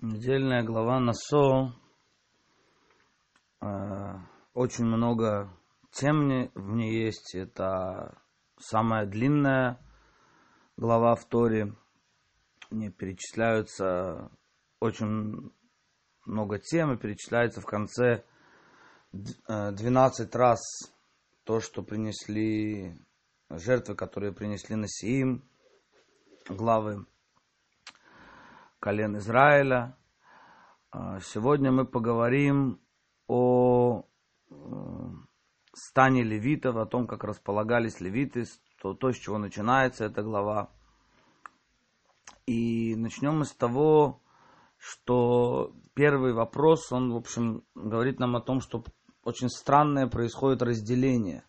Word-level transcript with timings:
Недельная 0.00 0.62
глава 0.62 1.00
Насо. 1.00 1.74
Очень 4.54 4.84
много 4.84 5.52
тем 5.90 6.52
в 6.54 6.74
ней 6.76 7.04
есть. 7.04 7.34
Это 7.34 8.22
самая 8.60 9.06
длинная 9.06 9.84
глава 10.76 11.16
в 11.16 11.24
Торе. 11.24 11.74
Не 12.70 12.90
перечисляются 12.90 14.30
очень 14.78 15.52
много 16.24 16.60
тем 16.60 16.92
и 16.92 16.96
перечисляется 16.96 17.60
в 17.60 17.66
конце 17.66 18.24
12 19.10 20.32
раз 20.36 20.60
то, 21.42 21.58
что 21.58 21.82
принесли 21.82 22.94
жертвы, 23.50 23.96
которые 23.96 24.32
принесли 24.32 24.76
на 24.76 24.86
Сиим, 24.86 25.42
главы 26.48 27.04
колен 28.80 29.16
Израиля. 29.16 29.96
А, 30.90 31.20
сегодня 31.20 31.70
мы 31.72 31.86
поговорим 31.86 32.80
о 33.26 34.04
э, 34.50 34.54
стане 35.74 36.22
левитов, 36.22 36.76
о 36.76 36.86
том, 36.86 37.06
как 37.06 37.24
располагались 37.24 38.00
левиты, 38.00 38.44
то, 38.80 38.94
то, 38.94 39.12
с 39.12 39.16
чего 39.16 39.38
начинается 39.38 40.04
эта 40.04 40.22
глава. 40.22 40.70
И 42.46 42.94
начнем 42.96 43.38
мы 43.38 43.44
с 43.44 43.54
того, 43.54 44.22
что 44.78 45.74
первый 45.94 46.32
вопрос, 46.32 46.90
он, 46.92 47.12
в 47.12 47.16
общем, 47.16 47.64
говорит 47.74 48.20
нам 48.20 48.36
о 48.36 48.40
том, 48.40 48.60
что 48.60 48.84
очень 49.22 49.50
странное 49.50 50.06
происходит 50.06 50.62
разделение, 50.62 51.44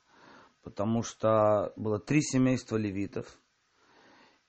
потому 0.63 1.03
что 1.03 1.71
было 1.77 1.99
три 1.99 2.21
семейства 2.21 2.75
левитов, 2.75 3.39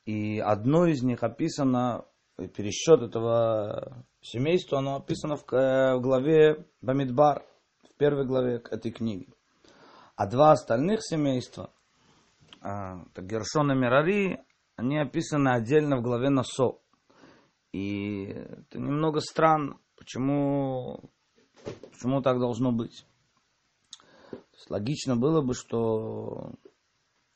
и 0.05 0.41
одно 0.41 0.87
из 0.87 1.03
них 1.03 1.23
описано 1.23 2.06
пересчет 2.49 3.03
этого 3.03 4.05
семейства, 4.21 4.79
оно 4.79 4.97
описано 4.97 5.37
в, 5.37 5.45
э, 5.53 5.97
в 5.97 6.01
главе 6.01 6.67
Бамидбар, 6.83 7.45
в 7.83 7.97
первой 7.97 8.27
главе 8.27 8.62
этой 8.70 8.91
книги. 8.91 9.28
А 10.17 10.27
два 10.27 10.53
остальных 10.53 11.01
семейства, 11.03 11.73
а, 12.61 13.03
это 13.06 13.23
Гершон 13.23 13.73
и 13.73 13.75
Мирари, 13.75 14.45
они 14.77 14.98
описаны 14.98 15.51
отдельно 15.51 15.97
в 15.97 16.03
главе 16.03 16.31
Насо. 16.31 16.81
И 17.73 18.25
это 18.25 18.79
немного 18.79 19.20
странно, 19.20 19.79
почему, 19.97 21.11
почему 21.91 22.23
так 22.23 22.39
должно 22.39 22.73
быть. 22.73 23.07
Есть 24.53 24.70
логично 24.70 25.17
было 25.17 25.41
бы, 25.41 25.55
что 25.55 26.53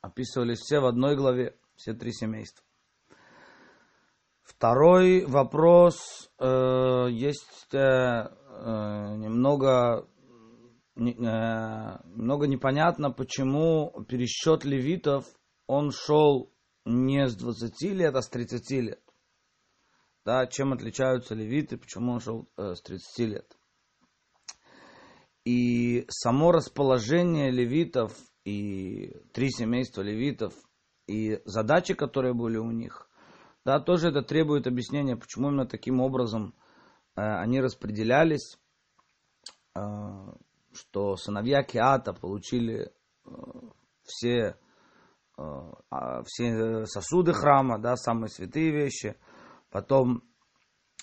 описывались 0.00 0.58
все 0.58 0.80
в 0.80 0.86
одной 0.86 1.16
главе, 1.16 1.56
все 1.76 1.94
три 1.94 2.12
семейства. 2.12 2.64
Второй 4.44 5.24
вопрос. 5.24 6.30
Э, 6.38 7.08
есть 7.10 7.72
э, 7.72 7.78
э, 7.78 9.16
немного, 9.16 10.06
не, 10.96 11.12
э, 11.12 11.98
немного 12.04 12.46
непонятно, 12.46 13.10
почему 13.10 14.04
пересчет 14.06 14.64
левитов, 14.64 15.24
он 15.66 15.92
шел 15.92 16.52
не 16.84 17.26
с 17.26 17.34
20 17.36 17.82
лет, 17.92 18.14
а 18.14 18.20
с 18.20 18.28
30 18.28 18.70
лет. 18.82 19.00
Да, 20.26 20.46
чем 20.46 20.74
отличаются 20.74 21.34
левиты, 21.34 21.78
почему 21.78 22.12
он 22.12 22.20
шел 22.20 22.48
э, 22.58 22.74
с 22.74 22.82
30 22.82 23.18
лет. 23.26 23.58
И 25.46 26.04
само 26.08 26.52
расположение 26.52 27.50
левитов 27.50 28.12
и 28.44 29.14
три 29.32 29.50
семейства 29.50 30.02
левитов 30.02 30.52
и 31.06 31.40
задачи, 31.46 31.94
которые 31.94 32.34
были 32.34 32.58
у 32.58 32.70
них– 32.70 33.08
да, 33.64 33.80
тоже 33.80 34.08
это 34.08 34.22
требует 34.22 34.66
объяснения, 34.66 35.16
почему 35.16 35.48
именно 35.48 35.66
таким 35.66 36.00
образом 36.00 36.54
э, 37.16 37.20
они 37.22 37.60
распределялись, 37.60 38.58
э, 39.74 39.80
что 40.72 41.16
сыновья 41.16 41.62
Киата 41.62 42.12
получили 42.12 42.92
э, 43.24 43.30
все, 44.02 44.56
э, 45.38 45.42
а, 45.90 46.22
все 46.24 46.84
сосуды 46.86 47.32
храма, 47.32 47.78
да, 47.78 47.96
самые 47.96 48.28
святые 48.28 48.70
вещи. 48.70 49.16
Потом 49.70 50.22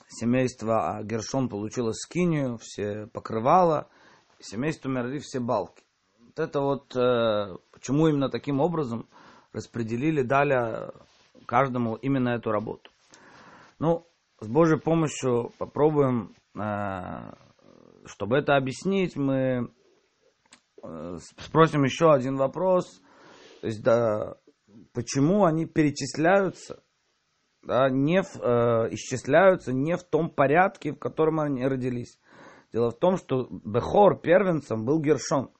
семейство 0.08 0.98
а, 0.98 1.04
Гершон 1.04 1.50
получило 1.50 1.92
скинию, 1.94 2.58
все 2.62 3.08
покрывало, 3.08 3.90
семейство 4.40 4.90
Мерли 4.90 5.20
все 5.20 5.40
балки. 5.40 5.84
Вот 6.20 6.40
это 6.40 6.62
вот, 6.62 6.96
э, 6.96 7.58
почему 7.72 8.08
именно 8.08 8.30
таким 8.30 8.60
образом 8.62 9.10
распределили, 9.52 10.22
дали 10.22 10.92
каждому 11.46 11.96
именно 11.96 12.30
эту 12.30 12.52
работу. 12.52 12.92
Ну, 13.80 14.06
с 14.40 14.48
Божьей 14.48 14.80
помощью 14.80 15.52
попробуем, 15.58 16.36
э, 16.56 17.34
чтобы 18.06 18.38
это 18.38 18.56
объяснить, 18.56 19.16
мы 19.16 19.72
э, 20.84 21.18
спросим 21.40 21.84
еще 21.84 22.12
один 22.12 22.38
вопрос. 22.38 23.02
То 23.62 23.68
есть, 23.68 23.84
да, 23.84 24.36
почему 24.94 25.46
они 25.46 25.66
перечисляются, 25.66 26.84
да, 27.64 27.90
не 27.90 28.24
в, 28.24 28.36
э, 28.38 28.90
исчисляются 28.92 29.74
не 29.74 29.96
в 29.96 30.04
том 30.04 30.30
порядке, 30.30 30.94
в 30.94 31.00
котором 31.00 31.40
они 31.40 31.66
родились. 31.66 32.20
Дело 32.74 32.92
в 32.92 32.98
том, 32.98 33.18
что 33.18 33.48
Бехор 33.50 34.20
первенцем 34.20 34.86
был 34.86 35.00
Гершон. 35.00 35.52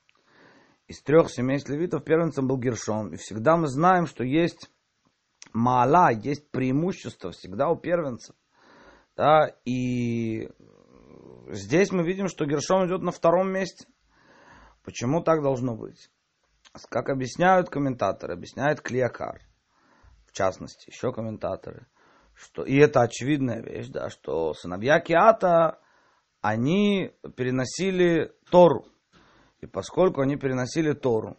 Из 0.88 1.02
трех 1.02 1.30
семейств 1.30 1.70
левитов 1.70 2.04
первенцем 2.04 2.48
был 2.48 2.58
Гершон. 2.58 3.14
И 3.14 3.18
всегда 3.18 3.58
мы 3.58 3.68
знаем, 3.68 4.08
что 4.08 4.24
есть 4.24 4.72
Маала, 5.54 6.12
есть 6.12 6.50
преимущество 6.52 7.32
всегда 7.32 7.70
у 7.70 7.76
первенцев. 7.76 8.36
Да, 9.16 9.48
и 9.66 10.50
здесь 11.50 11.92
мы 11.92 12.04
видим, 12.04 12.28
что 12.28 12.46
Гершом 12.46 12.88
идет 12.88 13.02
на 13.02 13.12
втором 13.12 13.52
месте. 13.52 13.86
Почему 14.84 15.22
так 15.22 15.42
должно 15.42 15.76
быть? 15.76 16.10
Как 16.90 17.10
объясняют 17.10 17.70
комментаторы, 17.70 18.34
объясняет 18.34 18.82
Клиакар, 18.82 19.42
в 20.26 20.32
частности, 20.32 20.90
еще 20.90 21.12
комментаторы, 21.12 21.88
что, 22.34 22.64
и 22.64 22.78
это 22.78 23.02
очевидная 23.02 23.62
вещь, 23.62 23.90
да, 23.90 24.10
что 24.10 24.54
сыновья 24.54 25.00
Киата, 25.00 25.80
они 26.40 27.14
переносили 27.36 28.34
Тору. 28.50 28.86
И 29.60 29.68
поскольку 29.68 30.22
они 30.22 30.38
переносили 30.38 30.94
Тору, 30.94 31.38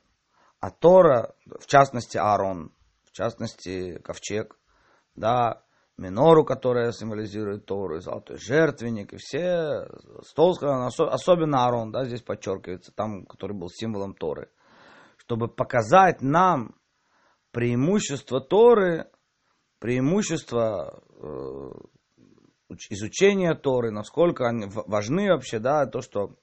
а 0.61 0.71
Тора, 0.71 1.35
в 1.47 1.67
частности 1.67 2.19
Аарон, 2.19 2.73
в 3.13 3.15
частности, 3.15 3.99
ковчег, 3.99 4.59
да, 5.15 5.63
минору, 5.99 6.45
которая 6.45 6.93
символизирует 6.93 7.67
Тору, 7.67 7.97
и 7.97 8.01
золотой 8.01 8.39
жертвенник, 8.39 9.13
и 9.13 9.19
все, 9.19 9.87
стол, 10.27 10.57
особенно 10.63 11.67
Аарон, 11.67 11.93
да, 11.93 12.07
здесь 12.07 12.23
подчеркивается, 12.23 12.91
там, 12.93 13.27
который 13.27 13.57
был 13.57 13.69
символом 13.69 14.15
Торы, 14.15 14.51
чтобы 15.19 15.49
показать 15.49 16.23
нам 16.23 16.75
преимущество 17.51 18.41
Торы, 18.41 19.11
преимущество 19.79 21.03
э, 21.21 21.71
изучения 22.89 23.55
Торы, 23.55 23.91
насколько 23.91 24.49
они 24.49 24.69
важны 24.87 25.29
вообще, 25.29 25.59
да, 25.59 25.85
то, 25.85 26.01
что 26.01 26.37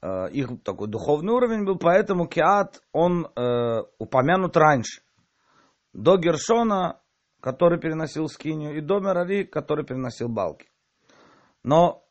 э, 0.00 0.30
их 0.30 0.62
такой 0.64 0.88
духовный 0.88 1.34
уровень 1.34 1.66
был, 1.66 1.76
поэтому 1.76 2.26
Киат, 2.28 2.80
он 2.92 3.26
э, 3.26 3.82
упомянут 3.98 4.56
раньше 4.56 5.03
до 5.94 6.18
Гершона, 6.18 7.00
который 7.40 7.80
переносил 7.80 8.28
скинию, 8.28 8.76
и 8.76 8.80
до 8.80 8.98
Мерари, 8.98 9.44
который 9.44 9.86
переносил 9.86 10.28
балки. 10.28 10.68
Но 11.62 12.04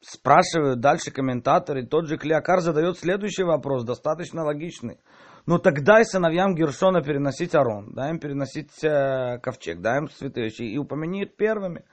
спрашивают 0.00 0.80
дальше 0.80 1.10
комментаторы, 1.10 1.86
тот 1.86 2.06
же 2.06 2.16
Клеокар 2.16 2.60
задает 2.60 2.98
следующий 2.98 3.42
вопрос, 3.42 3.84
достаточно 3.84 4.44
логичный. 4.44 5.00
Ну 5.46 5.58
тогда 5.58 6.00
и 6.00 6.04
сыновьям 6.04 6.54
Гершона 6.54 7.02
переносить 7.02 7.54
Арон, 7.54 7.92
дай 7.92 8.10
им 8.10 8.18
переносить 8.18 8.82
э, 8.82 9.38
ковчег, 9.42 9.80
дай 9.80 9.98
им 9.98 10.08
святые 10.08 10.48
и 10.48 10.78
упомяни 10.78 11.24
их 11.24 11.36
первыми, 11.36 11.84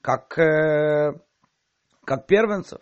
как, 0.00 0.36
э, 0.38 1.12
как 2.04 2.26
первенцев. 2.26 2.80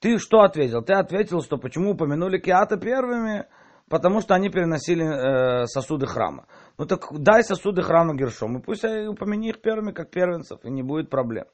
Ты 0.00 0.18
что 0.18 0.40
ответил? 0.40 0.82
Ты 0.82 0.94
ответил, 0.94 1.40
что 1.40 1.56
почему 1.56 1.92
упомянули 1.92 2.38
Киата 2.38 2.76
первыми, 2.76 3.46
потому 3.88 4.20
что 4.20 4.34
они 4.34 4.50
переносили 4.50 5.04
э, 5.04 5.66
сосуды 5.66 6.06
храма. 6.06 6.46
Ну 6.78 6.86
так 6.86 7.06
дай 7.12 7.42
сосуды 7.42 7.82
храма 7.82 8.14
Гершом, 8.14 8.58
и 8.58 8.62
пусть 8.62 8.84
упомяни 8.84 9.50
их 9.50 9.60
первыми, 9.60 9.92
как 9.92 10.10
первенцев, 10.10 10.64
и 10.64 10.70
не 10.70 10.82
будет 10.82 11.10
проблем. 11.10 11.46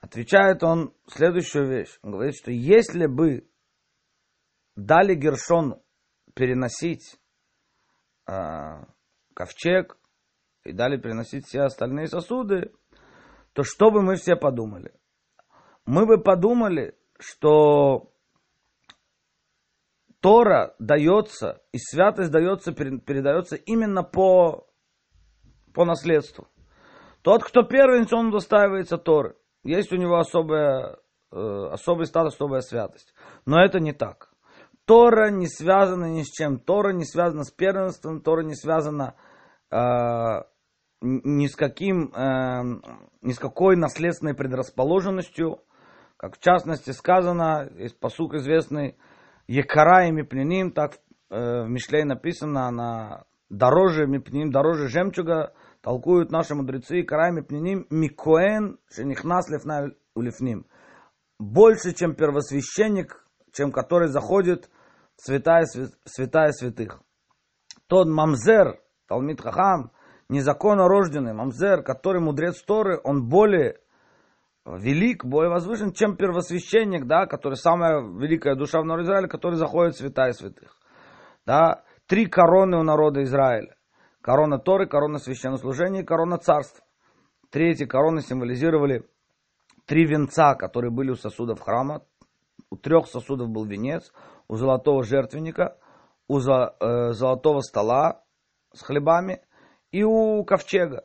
Отвечает 0.00 0.62
он 0.62 0.92
следующую 1.06 1.66
вещь. 1.66 1.98
Он 2.02 2.12
говорит, 2.12 2.34
что 2.36 2.50
если 2.50 3.06
бы 3.06 3.48
дали 4.76 5.14
Гершону 5.14 5.82
переносить 6.34 7.18
э, 8.26 8.84
ковчег 9.34 9.96
и 10.64 10.72
дали 10.72 11.00
переносить 11.00 11.46
все 11.46 11.62
остальные 11.62 12.08
сосуды, 12.08 12.72
то 13.52 13.62
что 13.62 13.90
бы 13.90 14.02
мы 14.02 14.16
все 14.16 14.36
подумали? 14.36 14.92
Мы 15.86 16.06
бы 16.06 16.20
подумали, 16.20 16.98
что 17.18 18.10
Тора 20.24 20.74
дается, 20.78 21.60
и 21.72 21.76
святость 21.76 22.30
дается, 22.30 22.72
передается 22.72 23.56
именно 23.56 24.02
по, 24.02 24.66
по 25.74 25.84
наследству. 25.84 26.48
Тот, 27.20 27.44
кто 27.44 27.62
первенец, 27.62 28.10
он 28.10 28.28
удостаивается 28.28 28.96
Торы. 28.96 29.36
Есть 29.64 29.92
у 29.92 29.96
него 29.96 30.16
особая, 30.16 30.96
э, 31.30 31.68
особый 31.72 32.06
статус, 32.06 32.32
особая 32.36 32.62
святость. 32.62 33.12
Но 33.44 33.62
это 33.62 33.80
не 33.80 33.92
так. 33.92 34.30
Тора 34.86 35.30
не 35.30 35.46
связана 35.46 36.06
ни 36.06 36.22
с 36.22 36.30
чем. 36.30 36.58
Тора 36.58 36.94
не 36.94 37.04
связана 37.04 37.44
с 37.44 37.50
первенством, 37.50 38.22
Тора 38.22 38.44
не 38.44 38.54
связана 38.54 39.16
э, 39.70 39.76
ни 41.02 41.46
с 41.48 41.54
каким, 41.54 42.14
э, 42.14 42.80
ни 43.20 43.32
с 43.32 43.38
какой 43.38 43.76
наследственной 43.76 44.34
предрасположенностью. 44.34 45.60
Как 46.16 46.38
в 46.38 46.40
частности 46.40 46.92
сказано, 46.92 47.68
есть 47.76 48.00
посук 48.00 48.32
известный, 48.32 48.96
Екара 49.46 50.06
и 50.08 50.12
Мипниним, 50.12 50.72
так 50.72 50.98
в 51.30 51.66
Мишлей 51.66 52.04
написано, 52.04 52.66
она 52.68 53.24
дороже 53.50 54.06
Мипниним, 54.06 54.50
дороже 54.50 54.88
жемчуга, 54.88 55.52
толкуют 55.80 56.30
наши 56.30 56.54
мудрецы, 56.54 56.96
Екара 56.96 57.28
и 57.28 57.32
Мипниним, 57.32 57.86
Микоэн, 57.90 58.78
Шенихнас 58.90 59.48
Лефна 59.50 59.90
Улифним. 60.14 60.66
Больше, 61.38 61.92
чем 61.92 62.14
первосвященник, 62.14 63.26
чем 63.52 63.72
который 63.72 64.08
заходит 64.08 64.70
в 65.16 65.26
святая, 65.26 65.66
святая 66.04 66.52
святых. 66.52 67.00
Тот 67.86 68.08
мамзер, 68.08 68.80
Талмит 69.08 69.40
Хахам, 69.40 69.92
незаконно 70.28 70.88
рожденный 70.88 71.34
мамзер, 71.34 71.82
который 71.82 72.20
мудрец 72.20 72.62
Торы, 72.62 73.00
он 73.02 73.28
более 73.28 73.80
велик, 74.66 75.24
более 75.24 75.50
возвышен, 75.50 75.92
чем 75.92 76.16
первосвященник, 76.16 77.06
да, 77.06 77.26
который 77.26 77.56
самая 77.56 78.00
великая 78.00 78.54
душа 78.54 78.80
в 78.80 78.84
народе 78.84 79.06
Израиля, 79.06 79.28
который 79.28 79.56
заходит 79.56 79.94
в 79.94 79.98
святая 79.98 80.32
святых. 80.32 80.76
Да, 81.46 81.84
три 82.06 82.26
короны 82.26 82.78
у 82.78 82.82
народа 82.82 83.22
Израиля. 83.24 83.76
Корона 84.22 84.58
Торы, 84.58 84.86
корона 84.86 85.18
священнослужения 85.18 86.02
и 86.02 86.06
корона 86.06 86.38
царства. 86.38 86.82
Три 87.50 87.70
эти 87.70 87.84
короны 87.84 88.22
символизировали 88.22 89.06
три 89.84 90.06
венца, 90.06 90.54
которые 90.54 90.90
были 90.90 91.10
у 91.10 91.14
сосудов 91.14 91.60
храма. 91.60 92.02
У 92.70 92.76
трех 92.76 93.06
сосудов 93.06 93.50
был 93.50 93.66
венец, 93.66 94.12
у 94.48 94.56
золотого 94.56 95.04
жертвенника, 95.04 95.76
у 96.26 96.38
э, 96.38 97.12
золотого 97.12 97.60
стола 97.60 98.22
с 98.72 98.80
хлебами 98.80 99.42
и 99.92 100.02
у 100.02 100.42
ковчега 100.44 101.04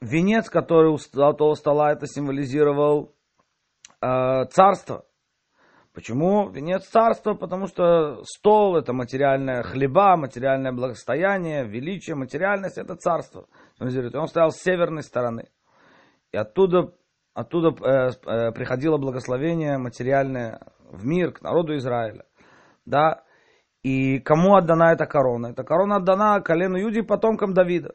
венец, 0.00 0.48
который 0.48 0.90
у 0.90 0.98
золотого 0.98 1.54
стола, 1.54 1.92
это 1.92 2.06
символизировал 2.06 3.14
э, 4.00 4.44
царство. 4.46 5.04
Почему 5.92 6.48
венец 6.50 6.86
царства? 6.86 7.34
Потому 7.34 7.66
что 7.66 8.22
стол 8.24 8.76
это 8.76 8.92
материальное 8.92 9.62
хлеба, 9.62 10.16
материальное 10.16 10.72
благостояние, 10.72 11.66
величие, 11.66 12.14
материальность 12.14 12.78
это 12.78 12.94
царство. 12.94 13.48
Он 13.80 14.28
стоял 14.28 14.50
с 14.50 14.58
северной 14.58 15.02
стороны. 15.02 15.48
И 16.30 16.36
оттуда, 16.36 16.92
оттуда 17.34 17.68
э, 17.68 18.10
э, 18.26 18.52
приходило 18.52 18.98
благословение 18.98 19.78
материальное 19.78 20.60
в 20.90 21.04
мир, 21.04 21.32
к 21.32 21.42
народу 21.42 21.76
Израиля. 21.76 22.24
Да? 22.84 23.24
И 23.82 24.20
кому 24.20 24.54
отдана 24.54 24.92
эта 24.92 25.06
корона? 25.06 25.48
Эта 25.48 25.64
корона 25.64 25.96
отдана 25.96 26.40
колену 26.40 26.76
Юди 26.76 27.00
потомкам 27.00 27.54
Давида 27.54 27.94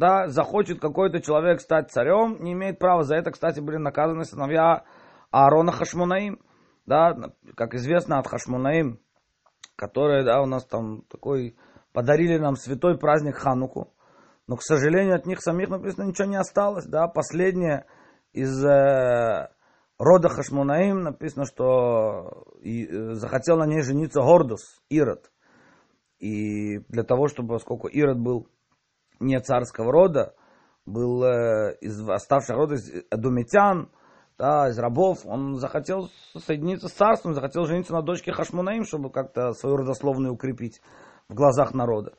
да, 0.00 0.28
захочет 0.28 0.80
какой-то 0.80 1.20
человек 1.20 1.60
стать 1.60 1.90
царем, 1.90 2.42
не 2.42 2.54
имеет 2.54 2.78
права. 2.78 3.02
За 3.02 3.16
это, 3.16 3.32
кстати, 3.32 3.60
были 3.60 3.76
наказаны 3.76 4.24
сыновья 4.24 4.84
Аарона 5.30 5.72
Хашмунаим. 5.72 6.40
Да, 6.86 7.14
как 7.54 7.74
известно, 7.74 8.18
от 8.18 8.26
Хашмунаим, 8.26 8.98
которые, 9.76 10.24
да, 10.24 10.40
у 10.40 10.46
нас 10.46 10.64
там 10.64 11.02
такой, 11.10 11.54
подарили 11.92 12.38
нам 12.38 12.56
святой 12.56 12.96
праздник 12.98 13.36
Хануку. 13.36 13.92
Но, 14.46 14.56
к 14.56 14.62
сожалению, 14.62 15.16
от 15.16 15.26
них 15.26 15.42
самих 15.42 15.68
написано 15.68 16.06
ничего 16.06 16.28
не 16.28 16.36
осталось. 16.36 16.86
Да, 16.86 17.06
последнее 17.06 17.84
из 18.32 18.64
э, 18.64 19.50
рода 19.98 20.30
Хашмунаим 20.30 21.02
написано, 21.02 21.44
что 21.44 22.46
и, 22.62 22.86
э, 22.86 23.14
захотел 23.16 23.58
на 23.58 23.66
ней 23.66 23.82
жениться 23.82 24.22
Гордус, 24.22 24.80
Ирод. 24.88 25.30
И 26.20 26.78
для 26.88 27.02
того, 27.02 27.28
чтобы, 27.28 27.56
поскольку 27.56 27.86
Ирод 27.86 28.18
был 28.18 28.48
не 29.20 29.38
царского 29.40 29.92
рода, 29.92 30.34
был 30.86 31.22
э, 31.22 31.76
из 31.80 32.08
оставших 32.08 32.56
рода 32.56 32.74
из 32.74 33.04
Адумитян, 33.10 33.90
да, 34.38 34.70
из 34.70 34.78
рабов, 34.78 35.18
он 35.26 35.56
захотел 35.56 36.08
соединиться 36.34 36.88
с 36.88 36.92
царством, 36.92 37.34
захотел 37.34 37.66
жениться 37.66 37.92
на 37.92 38.02
дочке 38.02 38.32
Хашмунаим, 38.32 38.84
чтобы 38.84 39.10
как-то 39.10 39.52
свою 39.52 39.76
родословную 39.76 40.32
укрепить 40.32 40.80
в 41.28 41.34
глазах 41.34 41.74
народа. 41.74 42.14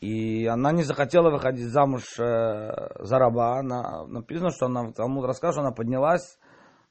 И 0.00 0.46
она 0.46 0.72
не 0.72 0.82
захотела 0.82 1.30
выходить 1.30 1.68
замуж 1.68 2.02
э, 2.18 3.04
за 3.04 3.18
раба. 3.18 3.58
Она, 3.58 4.04
написано, 4.06 4.50
что 4.50 4.66
она, 4.66 4.92
Талмуд 4.92 5.24
расскажет, 5.24 5.60
она 5.60 5.70
поднялась 5.70 6.38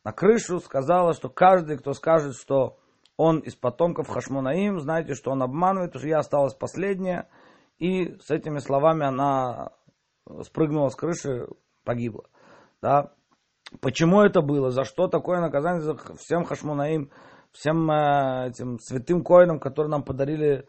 на 0.03 0.13
крышу, 0.13 0.59
сказала, 0.59 1.13
что 1.13 1.29
каждый, 1.29 1.77
кто 1.77 1.93
скажет, 1.93 2.35
что 2.35 2.77
он 3.17 3.39
из 3.39 3.55
потомков 3.55 4.07
Хашмунаим, 4.07 4.79
знаете, 4.79 5.13
что 5.13 5.31
он 5.31 5.43
обманывает, 5.43 5.95
что 5.95 6.07
я 6.07 6.19
осталась 6.19 6.55
последняя, 6.55 7.29
и 7.81 8.15
с 8.19 8.29
этими 8.29 8.59
словами 8.59 9.07
она 9.07 9.71
спрыгнула 10.43 10.89
с 10.89 10.95
крыши, 10.95 11.47
погибла. 11.83 12.25
Да? 12.79 13.11
Почему 13.81 14.21
это 14.21 14.41
было? 14.41 14.69
За 14.69 14.83
что 14.83 15.07
такое 15.07 15.41
наказание? 15.41 15.81
За 15.81 15.95
всем 16.17 16.43
Хашмунаим, 16.43 17.09
всем 17.51 17.89
э, 17.89 18.49
этим 18.49 18.77
святым 18.77 19.23
коинам, 19.23 19.59
которые 19.59 19.89
нам 19.89 20.03
подарили 20.03 20.67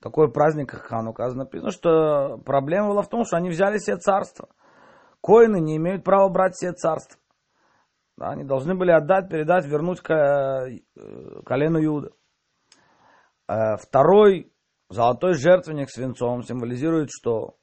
такой 0.00 0.32
праздник, 0.32 0.70
как 0.70 0.82
Ханука. 0.82 1.32
Написано, 1.32 1.70
что 1.70 2.38
проблема 2.44 2.88
была 2.88 3.02
в 3.02 3.08
том, 3.08 3.24
что 3.24 3.36
они 3.36 3.50
взяли 3.50 3.78
себе 3.78 3.98
царство. 3.98 4.48
Коины 5.20 5.60
не 5.60 5.76
имеют 5.76 6.02
права 6.02 6.28
брать 6.28 6.56
себе 6.56 6.72
царство. 6.72 7.20
Да, 8.16 8.30
они 8.30 8.42
должны 8.42 8.74
были 8.74 8.90
отдать, 8.90 9.28
передать, 9.28 9.64
вернуть 9.64 10.00
к 10.00 10.12
э, 10.12 10.80
колену 11.46 11.78
Юда. 11.78 12.10
Э, 13.46 13.76
второй 13.76 14.52
Золотой 14.90 15.34
жертвенник 15.34 15.90
с 15.90 15.98
венцом 15.98 16.42
символизирует 16.42 17.10
что? 17.10 17.56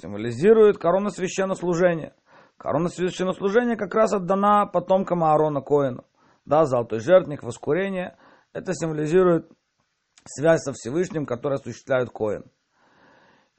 Символизирует 0.00 0.78
корона 0.78 1.10
священнослужения. 1.10 2.14
Корона 2.56 2.88
священнослужения 2.88 3.76
как 3.76 3.94
раз 3.94 4.14
отдана 4.14 4.66
потомкам 4.66 5.24
Аарона 5.24 5.60
Коину. 5.60 6.04
Да, 6.46 6.64
золотой 6.64 7.00
жертвенник, 7.00 7.42
воскурение. 7.42 8.16
Это 8.54 8.72
символизирует 8.72 9.50
связь 10.24 10.62
со 10.62 10.72
Всевышним, 10.72 11.26
который 11.26 11.54
осуществляет 11.54 12.08
Коин. 12.10 12.44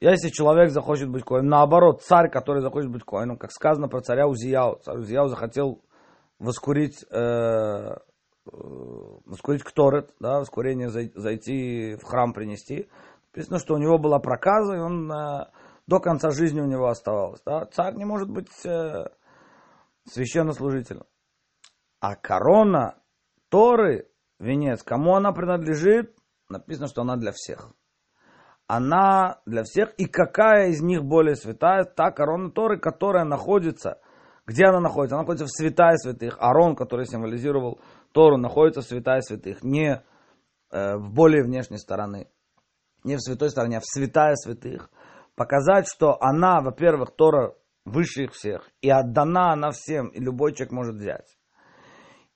Если 0.00 0.30
человек 0.30 0.70
захочет 0.70 1.10
быть 1.10 1.24
коином, 1.24 1.48
наоборот, 1.48 2.02
царь, 2.02 2.30
который 2.30 2.62
захочет 2.62 2.90
быть 2.90 3.04
коином, 3.04 3.36
как 3.36 3.52
сказано 3.52 3.86
про 3.86 4.00
царя 4.00 4.26
Узияу, 4.26 4.80
царь 4.82 4.96
Узияу 4.96 5.28
захотел 5.28 5.84
воскурить 6.38 7.04
э, 7.10 7.96
воскурить 8.52 9.62
кторет, 9.62 10.14
да, 10.20 10.40
воскурение 10.40 10.88
зайти 10.88 11.96
в 11.96 12.04
храм 12.04 12.32
принести. 12.32 12.88
Написано, 13.32 13.58
что 13.58 13.74
у 13.74 13.78
него 13.78 13.98
была 13.98 14.18
проказа, 14.18 14.74
и 14.74 14.78
он 14.78 15.10
э, 15.10 15.46
до 15.86 16.00
конца 16.00 16.30
жизни 16.30 16.60
у 16.60 16.66
него 16.66 16.88
оставалось. 16.88 17.40
Да? 17.46 17.66
Царь 17.66 17.94
не 17.94 18.04
может 18.04 18.28
быть 18.28 18.50
э, 18.64 19.04
священнослужителем. 20.08 21.04
А 22.00 22.16
корона 22.16 22.96
Торы, 23.50 24.08
венец, 24.38 24.82
кому 24.82 25.14
она 25.14 25.32
принадлежит, 25.32 26.16
написано, 26.48 26.88
что 26.88 27.02
она 27.02 27.16
для 27.16 27.32
всех. 27.32 27.70
Она 28.66 29.40
для 29.46 29.64
всех, 29.64 29.92
и 29.94 30.06
какая 30.06 30.68
из 30.68 30.80
них 30.80 31.04
более 31.04 31.34
святая, 31.34 31.84
та 31.84 32.10
корона 32.10 32.50
Торы, 32.50 32.78
которая 32.78 33.24
находится, 33.24 34.00
где 34.46 34.66
она 34.66 34.80
находится? 34.80 35.16
Она 35.16 35.22
находится 35.22 35.46
в 35.46 35.50
святая 35.50 35.96
святых. 35.96 36.36
Арон, 36.40 36.74
который 36.74 37.06
символизировал 37.06 37.80
Тору 38.12 38.36
находится 38.36 38.82
святая 38.82 39.20
святых, 39.20 39.62
не 39.62 40.02
э, 40.70 40.96
в 40.96 41.12
более 41.12 41.44
внешней 41.44 41.78
стороны, 41.78 42.28
не 43.04 43.16
в 43.16 43.20
святой 43.20 43.50
стороне, 43.50 43.78
а 43.78 43.80
в 43.80 43.86
святая 43.86 44.34
святых. 44.34 44.90
Показать, 45.36 45.86
что 45.88 46.16
она, 46.20 46.60
во-первых, 46.60 47.14
Тора 47.16 47.54
выше 47.84 48.24
их 48.24 48.32
всех, 48.32 48.68
и 48.82 48.90
отдана 48.90 49.52
она 49.52 49.70
всем, 49.70 50.08
и 50.08 50.20
любой 50.20 50.52
человек 50.52 50.72
может 50.72 50.96
взять. 50.96 51.38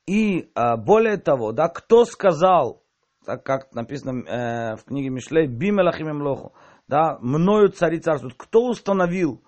И 0.07 0.51
э, 0.55 0.77
более 0.77 1.17
того, 1.17 1.53
да, 1.53 1.69
кто 1.69 2.05
сказал, 2.05 2.83
так 3.25 3.43
как 3.45 3.73
написано 3.75 4.23
э, 4.27 4.77
в 4.77 4.85
книге 4.85 5.11
Мишлей, 5.11 5.47
Бимелахим 5.47 6.19
Млоху, 6.19 6.53
да, 6.87 7.19
мною 7.21 7.71
цари 7.71 7.99
царствуют. 7.99 8.35
Кто 8.37 8.69
установил, 8.69 9.43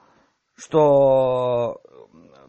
что 0.55 1.83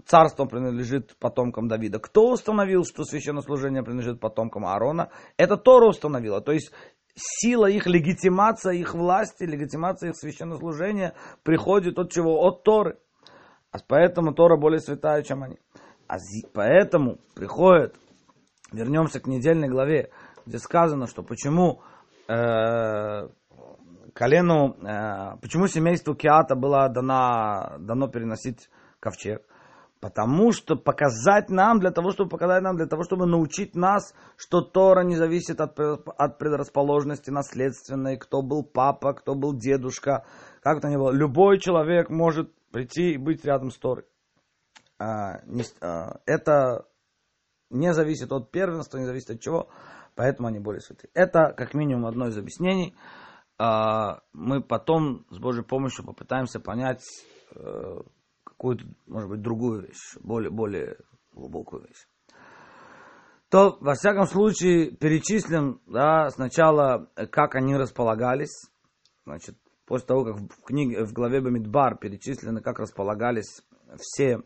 царство 0.08 0.46
принадлежит 0.46 1.16
потомкам 1.20 1.68
Давида. 1.68 2.00
Кто 2.00 2.32
установил, 2.32 2.86
что 2.86 3.04
священнослужение 3.04 3.84
принадлежит 3.84 4.20
потомкам 4.20 4.66
Аарона? 4.66 5.10
Это 5.38 5.58
Тора 5.58 5.88
установила. 5.88 6.42
То 6.42 6.54
есть 6.54 6.72
сила 7.16 7.66
их 7.68 7.88
легитимация 7.88 8.74
их 8.74 8.94
власти, 8.94 9.44
легитимация 9.44 10.12
их 10.12 10.16
священнослужения 10.16 11.14
приходит 11.44 12.00
от 12.00 12.12
чего? 12.12 12.42
От 12.48 12.64
Торы. 12.64 12.98
А 13.72 13.78
поэтому 13.86 14.34
Тора 14.34 14.58
более 14.58 14.80
святая, 14.80 15.24
чем 15.24 15.44
они. 15.44 15.58
А 16.08 16.18
поэтому 16.54 17.18
приходит, 17.36 17.96
вернемся 18.72 19.20
к 19.20 19.28
недельной 19.28 19.68
главе, 19.68 20.10
где 20.46 20.58
сказано, 20.58 21.08
что 21.08 21.22
почему 21.22 21.82
э, 22.30 23.28
колену, 24.14 24.78
э, 24.82 25.38
почему 25.42 25.68
семейству 25.68 26.16
Киата 26.16 26.56
было 26.56 26.88
дано, 26.88 27.76
дано 27.80 28.08
переносить 28.08 28.70
ковчег? 29.02 29.42
Потому 30.08 30.54
что 30.54 30.78
показать 30.78 31.50
нам, 31.50 31.80
для 31.80 31.92
того, 31.92 32.12
чтобы 32.12 32.30
показать 32.30 32.64
нам, 32.64 32.78
для 32.78 32.86
того, 32.86 33.04
чтобы 33.04 33.26
научить 33.26 33.76
нас, 33.76 34.16
что 34.38 34.62
Тора 34.62 35.04
не 35.04 35.18
зависит 35.18 35.60
от, 35.60 35.78
от 35.78 36.38
предрасположенности 36.38 37.30
наследственной, 37.30 38.16
кто 38.16 38.42
был 38.42 38.64
папа, 38.64 39.14
кто 39.14 39.36
был 39.36 39.54
дедушка, 39.54 40.26
как 40.62 40.80
то 40.80 40.88
ни 40.88 40.96
было. 40.96 41.12
Любой 41.12 41.60
человек 41.60 42.10
может 42.10 42.56
прийти 42.72 43.16
и 43.16 43.18
быть 43.18 43.44
рядом 43.44 43.70
с 43.70 43.78
Торой. 43.78 44.06
А, 44.98 45.42
не, 45.46 45.64
а, 45.82 46.22
это 46.26 46.86
не 47.70 47.94
зависит 47.94 48.32
от 48.32 48.50
первенства, 48.50 49.00
не 49.00 49.06
зависит 49.06 49.32
от 49.32 49.42
чего, 49.42 49.68
поэтому 50.16 50.48
они 50.48 50.60
более 50.60 50.80
святые. 50.80 51.12
Это 51.14 51.52
как 51.52 51.74
минимум 51.74 52.06
одно 52.06 52.30
из 52.30 52.38
объяснений. 52.38 52.96
А, 53.60 54.22
мы 54.32 54.64
потом 54.64 55.26
с 55.32 55.38
Божьей 55.38 55.66
помощью 55.66 56.06
попытаемся 56.06 56.62
понять 56.62 57.04
э, 57.54 57.98
какую-то, 58.58 58.86
может 59.06 59.30
быть, 59.30 59.42
другую 59.42 59.84
вещь, 59.84 60.18
более, 60.22 60.50
более 60.50 60.98
глубокую 61.32 61.84
вещь. 61.84 62.08
То, 63.50 63.78
во 63.80 63.94
всяком 63.94 64.26
случае, 64.26 64.92
перечислим 64.92 65.80
да, 65.86 66.30
сначала, 66.32 67.10
как 67.32 67.56
они 67.56 67.76
располагались. 67.76 68.70
Значит, 69.26 69.56
после 69.86 70.08
того, 70.08 70.26
как 70.26 70.36
в 70.36 70.64
книге, 70.64 71.06
в 71.06 71.14
главе 71.14 71.40
Бамидбар 71.40 71.98
перечислены, 71.98 72.62
как 72.62 72.80
располагались 72.80 73.62
все 74.00 74.42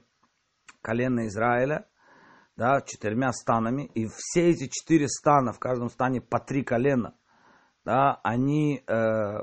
колена 0.81 1.27
Израиля, 1.27 1.87
да, 2.57 2.81
четырьмя 2.81 3.31
станами, 3.31 3.85
и 3.95 4.07
все 4.07 4.49
эти 4.49 4.67
четыре 4.67 5.07
стана, 5.07 5.51
в 5.51 5.59
каждом 5.59 5.89
стане 5.89 6.21
по 6.21 6.39
три 6.39 6.63
колена, 6.63 7.15
да, 7.83 8.19
они, 8.23 8.83
э, 8.85 9.39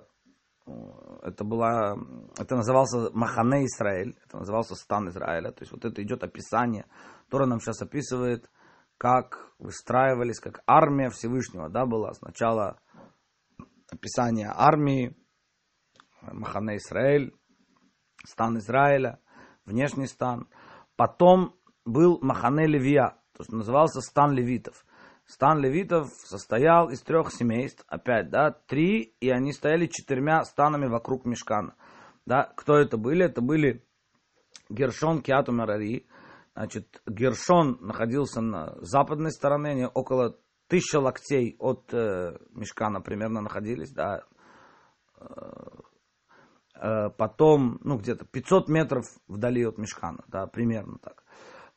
это 1.23 1.45
была, 1.45 1.97
это 2.39 2.57
назывался 2.57 3.11
Махане 3.13 3.65
Израиль, 3.65 4.17
это 4.25 4.39
назывался 4.39 4.75
стан 4.75 5.09
Израиля, 5.09 5.53
то 5.53 5.63
есть 5.63 5.73
вот 5.73 5.85
это 5.85 6.03
идет 6.03 6.23
описание, 6.23 6.87
которое 7.25 7.47
нам 7.47 7.61
сейчас 7.61 7.83
описывает, 7.83 8.51
как 8.97 9.53
выстраивались, 9.59 10.41
как 10.41 10.63
армия 10.67 11.11
Всевышнего, 11.11 11.69
да, 11.69 11.87
была. 11.87 12.13
Сначала 12.15 12.81
описание 13.91 14.53
армии, 14.55 15.17
Махане 16.23 16.77
Израиль, 16.77 17.35
стан 18.25 18.59
Израиля, 18.59 19.21
внешний 19.65 20.07
стан, 20.07 20.49
Потом 20.99 21.55
был 21.85 22.19
Махане 22.21 22.67
Левия, 22.67 23.17
то, 23.37 23.45
что 23.45 23.55
назывался 23.55 24.01
стан 24.01 24.33
левитов. 24.33 24.85
Стан 25.29 25.61
левитов 25.61 26.09
состоял 26.25 26.91
из 26.91 27.01
трех 27.03 27.31
семейств, 27.33 27.85
опять, 27.87 28.31
да, 28.31 28.51
три, 28.51 29.15
и 29.21 29.31
они 29.31 29.53
стояли 29.53 29.87
четырьмя 29.87 30.43
станами 30.43 30.87
вокруг 30.87 31.25
Мешкана. 31.25 31.77
Да, 32.27 32.53
кто 32.57 32.77
это 32.77 32.97
были? 32.97 33.27
Это 33.27 33.41
были 33.41 33.87
Гершон, 34.69 35.23
Киату, 35.23 35.53
Марари. 35.53 36.09
Значит, 36.55 37.01
Гершон 37.07 37.79
находился 37.81 38.41
на 38.41 38.75
западной 38.81 39.31
стороне, 39.31 39.71
они 39.71 39.87
около 39.87 40.37
тысячи 40.67 40.97
локтей 40.97 41.55
от 41.61 41.95
э, 41.95 42.39
Мешкана 42.51 43.01
примерно 43.01 43.41
находились, 43.41 43.93
да, 43.93 44.25
э, 45.21 45.25
Э, 46.81 47.11
потом, 47.11 47.79
ну, 47.83 47.99
где-то 47.99 48.25
500 48.25 48.69
метров 48.69 49.05
вдали 49.27 49.67
от 49.67 49.79
Мешхана, 49.79 50.25
да, 50.29 50.47
примерно 50.47 50.99
так. 50.99 51.25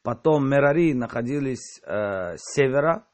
Потом 0.04 0.48
Мерари 0.48 0.94
находились 0.94 1.82
э, 1.84 2.38
с 2.38 2.54
севера, 2.54 3.08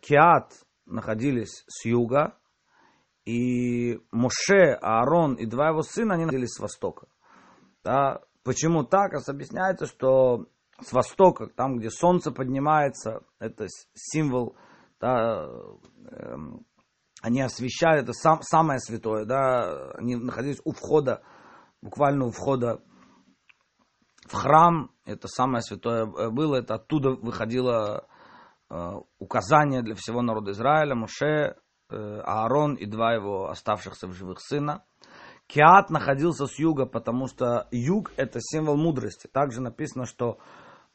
Киат 0.00 0.52
находились 0.86 1.64
с 1.68 1.84
юга, 1.84 2.36
и 3.24 4.00
Моше, 4.10 4.78
Аарон 4.80 5.34
и 5.34 5.46
два 5.46 5.68
его 5.68 5.82
сына, 5.82 6.14
они 6.14 6.24
находились 6.24 6.54
с 6.54 6.60
востока. 6.60 7.06
Да. 7.84 8.20
Почему 8.42 8.82
так? 8.82 9.12
Объясняется, 9.28 9.86
что 9.86 10.46
с 10.80 10.92
востока, 10.92 11.46
там, 11.46 11.78
где 11.78 11.90
солнце 11.90 12.32
поднимается, 12.32 13.22
это 13.38 13.66
символ 13.94 14.56
да, 15.02 15.48
эм, 16.12 16.64
они 17.20 17.42
освещали, 17.42 18.02
это 18.02 18.12
сам, 18.12 18.40
самое 18.42 18.78
святое, 18.78 19.24
да, 19.24 19.90
они 19.94 20.14
находились 20.14 20.60
у 20.64 20.72
входа, 20.72 21.22
буквально 21.82 22.26
у 22.26 22.30
входа 22.30 22.80
в 24.26 24.32
храм, 24.32 24.92
это 25.04 25.26
самое 25.26 25.60
святое 25.60 26.06
было, 26.30 26.54
это 26.54 26.76
оттуда 26.76 27.10
выходило 27.10 28.06
э, 28.06 28.11
указание 29.18 29.82
для 29.82 29.94
всего 29.94 30.22
народа 30.22 30.52
Израиля, 30.52 30.94
Моше, 30.94 31.56
э, 31.90 32.20
Аарон 32.24 32.74
и 32.74 32.86
два 32.86 33.14
его 33.14 33.50
оставшихся 33.50 34.06
в 34.06 34.12
живых 34.12 34.40
сына. 34.40 34.84
Киат 35.46 35.90
находился 35.90 36.46
с 36.46 36.58
юга, 36.58 36.86
потому 36.86 37.26
что 37.26 37.66
юг 37.70 38.12
это 38.16 38.38
символ 38.40 38.76
мудрости. 38.76 39.26
Также 39.26 39.60
написано, 39.60 40.06
что 40.06 40.38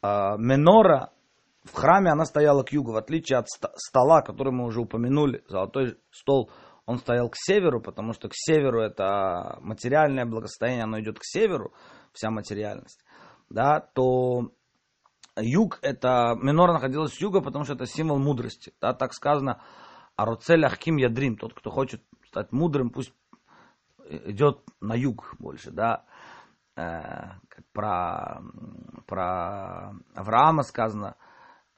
э, 0.02 0.08
Менора 0.38 1.12
в 1.64 1.74
храме 1.74 2.12
она 2.12 2.26
стояла 2.26 2.64
к 2.64 2.72
югу, 2.72 2.94
в 2.94 2.98
отличие 2.98 3.40
от 3.40 3.48
стола, 3.50 4.22
который 4.22 4.54
мы 4.54 4.66
уже 4.66 4.82
упомянули. 4.82 5.44
Золотой 5.48 5.98
стол, 6.12 6.50
он 6.86 6.98
стоял 6.98 7.30
к 7.30 7.36
северу, 7.36 7.82
потому 7.82 8.14
что 8.14 8.30
к 8.30 8.34
северу 8.34 8.82
это 8.82 9.60
материальное 9.62 10.26
благосостояние, 10.26 10.84
оно 10.84 11.00
идет 11.00 11.20
к 11.20 11.24
северу, 11.26 11.74
вся 12.14 12.32
материальность. 12.32 13.04
Да, 13.50 13.80
то 13.80 14.52
юг, 15.42 15.80
это, 15.82 16.36
Минора 16.42 16.74
находилась 16.74 17.14
с 17.14 17.22
юга, 17.22 17.42
потому 17.42 17.64
что 17.66 17.74
это 17.74 17.86
символ 17.86 18.20
мудрости. 18.20 18.74
Да, 18.82 18.94
так 18.94 19.14
сказано, 19.14 19.62
Аруцель 20.16 20.66
Ахким 20.66 20.98
Ядрим, 20.98 21.38
тот, 21.38 21.54
кто 21.54 21.70
хочет 21.70 22.04
стать 22.26 22.52
мудрым, 22.52 22.90
пусть 22.90 23.14
идет 24.10 24.60
на 24.80 24.94
юг 24.94 25.36
больше, 25.40 25.72
да. 25.72 26.06
Э, 26.76 27.40
как 27.50 27.66
про, 27.74 28.42
про 29.06 29.94
Авраама 30.16 30.64
сказано– 30.64 31.16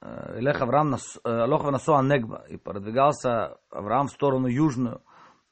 Илех 0.02 0.60
Авраам 0.62 0.96
Лохва 1.24 1.70
Насуа 1.70 2.02
Негба, 2.02 2.44
и 2.48 2.56
продвигался 2.56 3.58
Авраам 3.70 4.06
в 4.06 4.12
сторону 4.12 4.46
южную, 4.46 5.02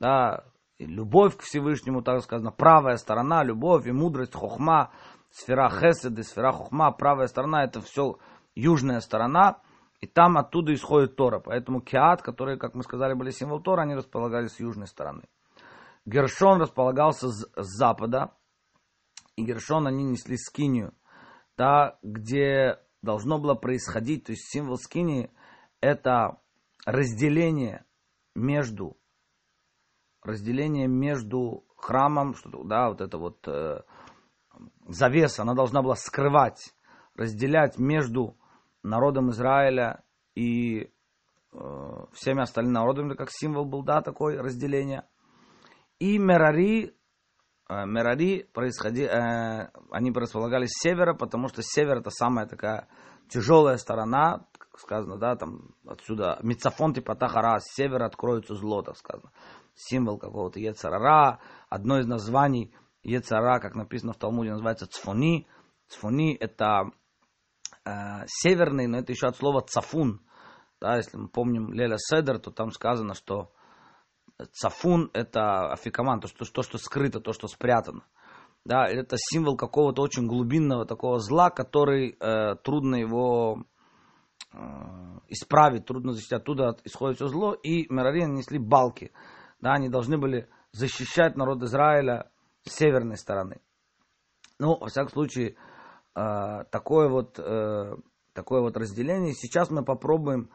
да, 0.00 0.44
и 0.78 0.86
любовь 0.86 1.36
к 1.36 1.42
Всевышнему, 1.42 2.02
так 2.02 2.22
сказано, 2.22 2.50
правая 2.50 2.96
сторона, 2.96 3.44
любовь 3.44 3.86
и 3.86 3.92
мудрость, 3.92 4.34
хохма, 4.34 4.90
сфера 5.30 5.68
хесед 5.70 6.18
и 6.18 6.22
сфера 6.22 6.52
хохма, 6.52 6.90
правая 6.92 7.26
сторона, 7.26 7.64
это 7.64 7.80
все 7.80 8.18
южная 8.54 9.00
сторона, 9.00 9.60
и 10.00 10.06
там 10.06 10.38
оттуда 10.38 10.72
исходит 10.74 11.16
Тора. 11.16 11.40
Поэтому 11.40 11.80
Киат, 11.80 12.22
которые, 12.22 12.58
как 12.58 12.74
мы 12.74 12.82
сказали, 12.82 13.14
были 13.14 13.30
символ 13.30 13.60
Тора, 13.60 13.82
они 13.82 13.94
располагались 13.94 14.52
с 14.52 14.60
южной 14.60 14.86
стороны. 14.86 15.24
Гершон 16.04 16.60
располагался 16.60 17.28
с, 17.28 17.48
запада, 17.56 18.32
и 19.36 19.44
Гершон 19.44 19.86
они 19.86 20.04
несли 20.04 20.36
скинию, 20.36 20.94
да, 21.56 21.98
где 22.02 22.78
должно 23.02 23.38
было 23.38 23.54
происходить, 23.54 24.24
то 24.24 24.32
есть 24.32 24.50
символ 24.50 24.76
скини 24.76 25.30
это 25.80 26.40
разделение 26.86 27.84
между 28.34 28.96
разделение 30.22 30.88
между 30.88 31.64
храмом, 31.76 32.34
что 32.34 32.64
да, 32.64 32.88
вот 32.88 33.00
это 33.00 33.18
вот 33.18 33.46
э, 33.46 33.82
завеса, 34.86 35.42
она 35.42 35.54
должна 35.54 35.82
была 35.82 35.96
скрывать, 35.96 36.74
разделять 37.14 37.78
между 37.78 38.36
народом 38.82 39.30
Израиля 39.30 40.02
и 40.34 40.90
э, 41.52 41.58
всеми 42.12 42.42
остальными 42.42 42.74
народами, 42.74 43.14
как 43.14 43.30
символ 43.30 43.64
был, 43.64 43.82
да, 43.82 44.02
такое 44.02 44.40
разделение. 44.42 45.04
И 45.98 46.18
Мерари 46.18 46.98
Э, 47.68 47.84
Мерари 47.84 48.48
происходи, 48.54 49.02
э, 49.02 49.68
они 49.90 50.10
располагались 50.12 50.70
с 50.70 50.82
севера, 50.82 51.14
потому 51.14 51.48
что 51.48 51.62
север 51.62 51.98
это 51.98 52.10
самая 52.10 52.46
такая 52.46 52.88
тяжелая 53.28 53.76
сторона, 53.76 54.46
как 54.58 54.78
сказано, 54.80 55.18
да, 55.18 55.36
там 55.36 55.74
отсюда 55.86 56.38
Мицафон 56.42 56.94
типа 56.94 57.14
Тахара, 57.14 57.58
с 57.60 57.74
севера 57.74 58.06
откроется 58.06 58.54
зло, 58.54 58.82
так 58.82 58.96
сказано. 58.96 59.32
Символ 59.74 60.18
какого-то 60.18 60.58
Ецарара, 60.58 61.40
одно 61.68 61.98
из 61.98 62.06
названий 62.06 62.74
Ецара, 63.02 63.60
как 63.60 63.74
написано 63.74 64.12
в 64.12 64.18
Талмуде, 64.18 64.50
называется 64.50 64.86
Цфони. 64.86 65.46
Цфони 65.88 66.34
это 66.34 66.90
э, 67.84 67.90
северный, 68.26 68.86
но 68.86 68.98
это 68.98 69.12
еще 69.12 69.26
от 69.26 69.36
слова 69.36 69.60
цафун. 69.60 70.20
Да, 70.80 70.96
если 70.96 71.16
мы 71.16 71.28
помним 71.28 71.72
Леля 71.72 71.96
Седер, 71.98 72.38
то 72.38 72.50
там 72.50 72.70
сказано, 72.70 73.14
что 73.14 73.52
Цафун– 74.52 75.10
это 75.14 75.72
афикаман, 75.72 76.20
то 76.20 76.28
что, 76.28 76.44
то, 76.44 76.62
что 76.62 76.78
скрыто, 76.78 77.20
то, 77.20 77.32
что 77.32 77.48
спрятано. 77.48 78.04
Да, 78.64 78.86
это 78.86 79.16
символ 79.18 79.56
какого-то 79.56 80.02
очень 80.02 80.26
глубинного 80.26 80.84
такого 80.84 81.18
зла, 81.18 81.50
который 81.50 82.16
э, 82.20 82.54
трудно 82.62 82.96
его 82.96 83.64
э, 84.52 84.58
исправить, 85.28 85.86
трудно 85.86 86.12
защитить. 86.12 86.34
Оттуда 86.34 86.76
исходит 86.84 87.16
все 87.16 87.26
зло, 87.28 87.54
и 87.54 87.92
Мерари 87.92 88.26
несли 88.26 88.58
балки. 88.58 89.12
Да, 89.60 89.72
они 89.72 89.88
должны 89.88 90.18
были 90.18 90.48
защищать 90.72 91.36
народ 91.36 91.62
Израиля 91.62 92.30
северной 92.70 93.16
стороны. 93.16 93.60
Ну, 94.58 94.76
во 94.76 94.88
всяком 94.88 95.10
случае, 95.10 95.56
э, 96.14 96.64
такое, 96.70 97.08
вот, 97.08 97.38
э, 97.38 97.96
такое 98.32 98.60
вот 98.60 98.76
разделение. 98.76 99.34
Сейчас 99.34 99.70
мы 99.70 99.84
попробуем 99.84 100.50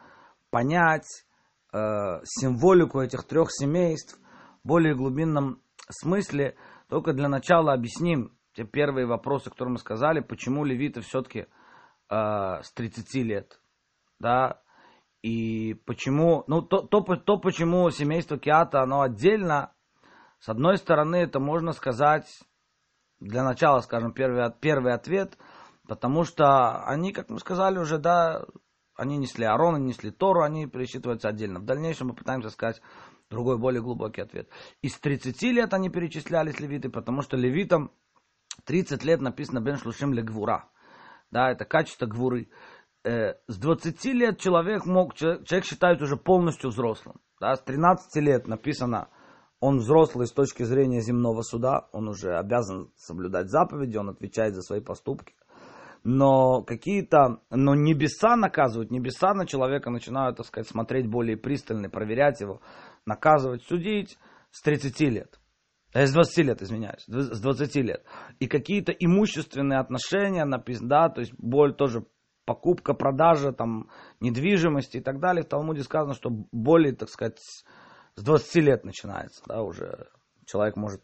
понять, 0.49 1.25
э, 1.71 1.77
символику 2.23 3.01
этих 3.01 3.23
трех 3.25 3.47
семейств 3.51 4.19
в 4.63 4.67
более 4.67 4.95
глубинном 4.95 5.61
смысле. 5.89 6.55
Только 6.89 7.13
для 7.13 7.29
начала 7.29 7.73
объясним, 7.73 8.37
те 8.53 8.65
первые 8.65 9.07
вопросы, 9.07 9.49
которые 9.49 9.73
мы 9.73 9.79
сказали, 9.79 10.19
почему 10.19 10.63
левиты 10.63 11.01
все-таки 11.01 11.47
с 12.09 12.71
30 12.75 13.23
лет, 13.23 13.59
да, 14.19 14.61
и 15.23 15.73
почему, 15.85 16.43
ну, 16.47 16.61
то, 16.61 16.81
то, 16.81 17.01
то, 17.01 17.37
почему 17.37 17.89
семейство 17.89 18.37
Киата, 18.37 18.81
оно 18.81 19.01
отдельно, 19.01 19.72
с 20.43 20.49
одной 20.49 20.77
стороны, 20.77 21.15
это 21.15 21.39
можно 21.39 21.71
сказать, 21.71 22.27
для 23.21 23.45
начала, 23.45 23.79
скажем, 23.79 24.11
первый, 24.11 24.51
первый 24.59 24.93
ответ, 24.93 25.37
потому 25.87 26.25
что 26.25 26.83
они, 26.83 27.13
как 27.13 27.29
мы 27.29 27.39
сказали 27.39 27.77
уже, 27.77 27.97
да, 27.97 28.43
они 28.93 29.17
несли 29.17 29.45
Арон, 29.45 29.75
они 29.75 29.85
несли 29.85 30.11
Тору, 30.11 30.41
они 30.41 30.67
пересчитываются 30.67 31.29
отдельно. 31.29 31.61
В 31.61 31.65
дальнейшем 31.65 32.07
мы 32.07 32.13
пытаемся 32.13 32.49
сказать 32.49 32.81
другой, 33.29 33.57
более 33.57 33.81
глубокий 33.81 34.19
ответ. 34.19 34.49
Из 34.81 34.99
30 34.99 35.41
лет 35.43 35.73
они 35.73 35.89
перечислялись 35.89 36.59
левиты, 36.59 36.89
потому 36.89 37.21
что 37.21 37.37
левитам 37.37 37.93
30 38.65 39.01
лет 39.05 39.21
написано 39.21 39.61
Бен 39.61 39.77
Шлушим 39.77 40.11
Легвура. 40.11 40.69
Да, 41.31 41.51
это 41.51 41.63
качество 41.63 42.05
гвуры. 42.05 42.49
Э, 43.05 43.35
с 43.47 43.57
20 43.57 44.03
лет 44.07 44.41
человек 44.41 44.85
мог, 44.85 45.15
человек 45.15 45.63
считается 45.63 46.03
уже 46.03 46.17
полностью 46.17 46.69
взрослым. 46.69 47.21
Да, 47.39 47.55
с 47.55 47.61
13 47.61 48.21
лет 48.21 48.45
написано, 48.45 49.07
он 49.63 49.77
взрослый 49.77 50.27
с 50.27 50.33
точки 50.33 50.63
зрения 50.63 50.99
земного 50.99 51.41
суда, 51.41 51.87
он 51.93 52.09
уже 52.09 52.35
обязан 52.35 52.91
соблюдать 52.97 53.49
заповеди, 53.49 53.95
он 53.95 54.09
отвечает 54.09 54.55
за 54.55 54.61
свои 54.61 54.81
поступки 54.81 55.33
но 56.03 56.63
какие-то, 56.63 57.39
но 57.49 57.75
небеса 57.75 58.35
наказывают, 58.35 58.91
небеса 58.91 59.33
на 59.33 59.45
человека 59.45 59.89
начинают, 59.89 60.35
так 60.35 60.45
сказать, 60.45 60.67
смотреть 60.67 61.07
более 61.07 61.37
пристально, 61.37 61.89
проверять 61.89 62.41
его, 62.41 62.59
наказывать, 63.05 63.63
судить 63.63 64.17
с 64.51 64.61
30 64.63 64.99
лет. 64.99 65.39
С 65.93 66.11
20 66.11 66.37
лет, 66.39 66.61
извиняюсь, 66.61 67.05
с 67.07 67.39
20 67.39 67.75
лет. 67.75 68.03
И 68.39 68.47
какие-то 68.47 68.91
имущественные 68.91 69.79
отношения, 69.79 70.45
да, 70.81 71.07
то 71.07 71.21
есть 71.21 71.33
боль 71.37 71.73
тоже 71.73 72.05
покупка, 72.45 72.93
продажа, 72.93 73.53
там, 73.53 73.89
недвижимости 74.19 74.97
и 74.97 75.01
так 75.01 75.21
далее. 75.21 75.43
В 75.43 75.47
Талмуде 75.47 75.83
сказано, 75.83 76.15
что 76.15 76.29
более, 76.51 76.93
так 76.93 77.07
сказать, 77.07 77.39
с 78.15 78.23
20 78.23 78.55
лет 78.55 78.83
начинается, 78.83 79.41
да, 79.47 79.63
уже 79.63 80.07
человек 80.45 80.75
может 80.75 81.01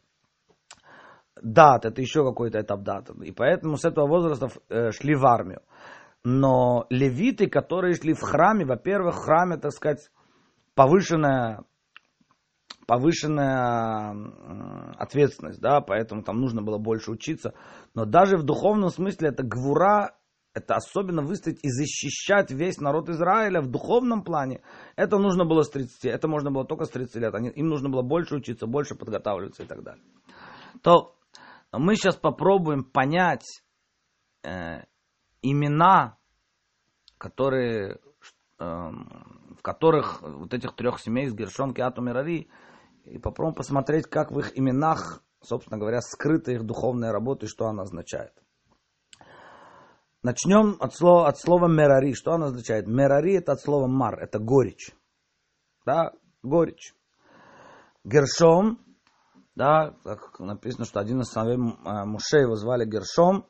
дат, 1.42 1.86
это 1.86 2.02
еще 2.02 2.24
какой-то 2.24 2.60
этап 2.62 2.84
дата. 2.84 3.14
И 3.24 3.32
поэтому 3.32 3.78
с 3.78 3.86
этого 3.86 4.08
возраста 4.08 4.50
э, 4.70 4.92
шли 4.92 5.16
в 5.16 5.26
армию. 5.26 5.62
Но 6.24 6.86
левиты, 6.90 7.48
которые 7.48 7.96
шли 7.96 8.14
в 8.14 8.22
храме, 8.22 8.66
во-первых, 8.66 9.16
в 9.16 9.20
храме, 9.20 9.58
так 9.58 9.72
сказать, 9.72 10.12
повышенная, 10.76 11.64
повышенная 12.86 14.16
ответственность, 14.98 15.62
да, 15.62 15.80
поэтому 15.80 16.24
там 16.24 16.42
нужно 16.42 16.62
было 16.62 16.78
больше 16.78 17.12
учиться. 17.12 17.54
Но 17.96 18.06
даже 18.06 18.38
в 18.38 18.44
духовном 18.44 18.90
смысле 18.90 19.30
это 19.30 19.44
гвура, 19.44 20.19
это 20.54 20.76
особенно 20.76 21.22
выстоять 21.22 21.60
и 21.64 21.70
защищать 21.70 22.52
весь 22.52 22.80
народ 22.80 23.10
Израиля 23.10 23.62
в 23.62 23.68
духовном 23.68 24.24
плане. 24.24 24.62
Это 24.96 25.18
нужно 25.18 25.46
было 25.46 25.62
с 25.62 25.70
30, 25.70 26.06
это 26.06 26.28
можно 26.28 26.52
было 26.52 26.66
только 26.66 26.86
с 26.86 26.90
30 26.90 27.16
лет. 27.16 27.36
Они, 27.36 27.50
им 27.50 27.68
нужно 27.68 27.90
было 27.90 28.02
больше 28.02 28.36
учиться, 28.36 28.66
больше 28.66 28.96
подготавливаться 28.96 29.64
и 29.64 29.68
так 29.68 29.84
далее. 29.84 30.04
То 30.82 31.16
мы 31.72 31.96
сейчас 31.96 32.16
попробуем 32.16 32.84
понять 32.84 33.64
э, 34.44 34.84
имена, 35.42 36.18
которые, 37.18 38.00
э, 38.60 38.64
в 38.64 39.62
которых 39.62 40.22
вот 40.22 40.54
этих 40.54 40.76
трех 40.76 41.00
семей 41.00 41.28
с 41.28 41.34
Гершон, 41.34 41.74
Киату, 41.74 42.02
Мирари, 42.02 42.50
и 43.06 43.18
попробуем 43.20 43.56
посмотреть, 43.56 44.08
как 44.08 44.32
в 44.32 44.40
их 44.40 44.58
именах, 44.58 45.24
собственно 45.42 45.78
говоря, 45.78 46.02
скрыта 46.02 46.52
их 46.52 46.64
духовная 46.64 47.12
работа 47.12 47.46
и 47.46 47.50
что 47.50 47.68
она 47.68 47.84
означает. 47.84 48.34
Начнем 50.22 50.76
от 50.80 50.94
слова, 50.96 51.28
от 51.28 51.40
слова 51.40 51.68
мерари. 51.68 52.14
Что 52.14 52.34
она 52.34 52.48
означает? 52.48 52.88
Мерари 52.88 53.38
это 53.38 53.54
от 53.54 53.62
слова 53.62 53.88
мар, 53.88 54.20
это 54.20 54.40
горечь. 54.40 54.92
Да, 55.86 56.12
горечь. 56.44 56.94
Гершом 58.04 58.80
да, 59.60 59.94
как 60.06 60.40
написано, 60.40 60.86
что 60.86 61.02
один 61.02 61.20
из 61.20 61.28
сыновей 61.32 61.58
э, 61.58 62.06
Муше 62.06 62.38
его 62.38 62.56
звали 62.56 62.86
Гершом, 62.86 63.46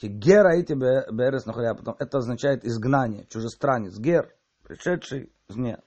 Гера 0.00 0.56
и 0.56 0.62
тебе 0.62 1.04
Берес 1.10 1.46
находя, 1.46 1.74
потом 1.74 1.96
это 1.98 2.18
означает 2.18 2.64
изгнание, 2.64 3.26
чужестранец, 3.26 3.98
Гер, 3.98 4.32
пришедший 4.62 5.32
извне, 5.48 5.80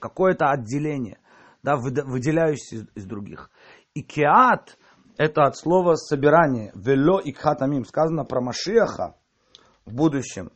какое-то 0.00 0.50
отделение, 0.50 1.20
да, 1.62 1.76
выделяющийся 1.76 2.74
из, 2.74 2.88
из 2.96 3.04
других. 3.04 3.50
И 3.94 4.02
Кеат, 4.02 4.76
это 5.16 5.44
от 5.44 5.56
слова 5.56 5.94
собирание, 5.94 6.72
вело 6.74 7.20
и 7.20 7.30
кхатамим, 7.30 7.84
сказано 7.84 8.24
про 8.24 8.40
Машиаха 8.40 9.14
в 9.84 9.94
будущем. 9.94 10.52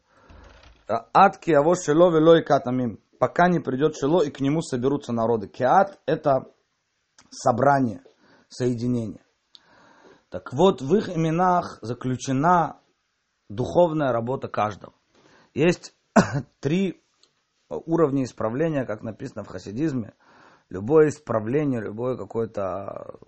Ад 0.88 1.38
киаво 1.38 1.74
шело 1.74 2.10
вело 2.10 2.36
и 2.36 2.42
катамим, 2.42 3.00
пока 3.18 3.48
не 3.48 3.60
придет 3.60 3.96
шело 3.96 4.22
и 4.22 4.30
к 4.30 4.40
нему 4.40 4.62
соберутся 4.62 5.12
народы. 5.12 5.48
Кеат 5.48 5.98
это 6.06 6.52
собрание– 7.30 8.02
соединения. 8.48 9.24
Так 10.28 10.52
вот, 10.52 10.82
в 10.82 10.94
их 10.94 11.08
именах 11.08 11.78
заключена 11.82 12.80
духовная 13.48 14.12
работа 14.12 14.48
каждого. 14.48 14.92
Есть 15.54 15.94
три 16.60 17.02
уровня 17.68 18.24
исправления, 18.24 18.84
как 18.84 19.02
написано 19.02 19.44
в 19.44 19.48
хасидизме. 19.48 20.14
Любое 20.68 21.08
исправление, 21.08 21.80
любой 21.80 22.16
какой-то 22.16 23.18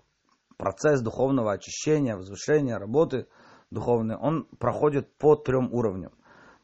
процесс 0.57 1.01
духовного 1.01 1.53
очищения, 1.53 2.17
возвышения, 2.17 2.77
работы 2.77 3.27
духовной, 3.71 4.15
он 4.15 4.45
проходит 4.59 5.17
по 5.17 5.35
трем 5.35 5.73
уровням. 5.73 6.11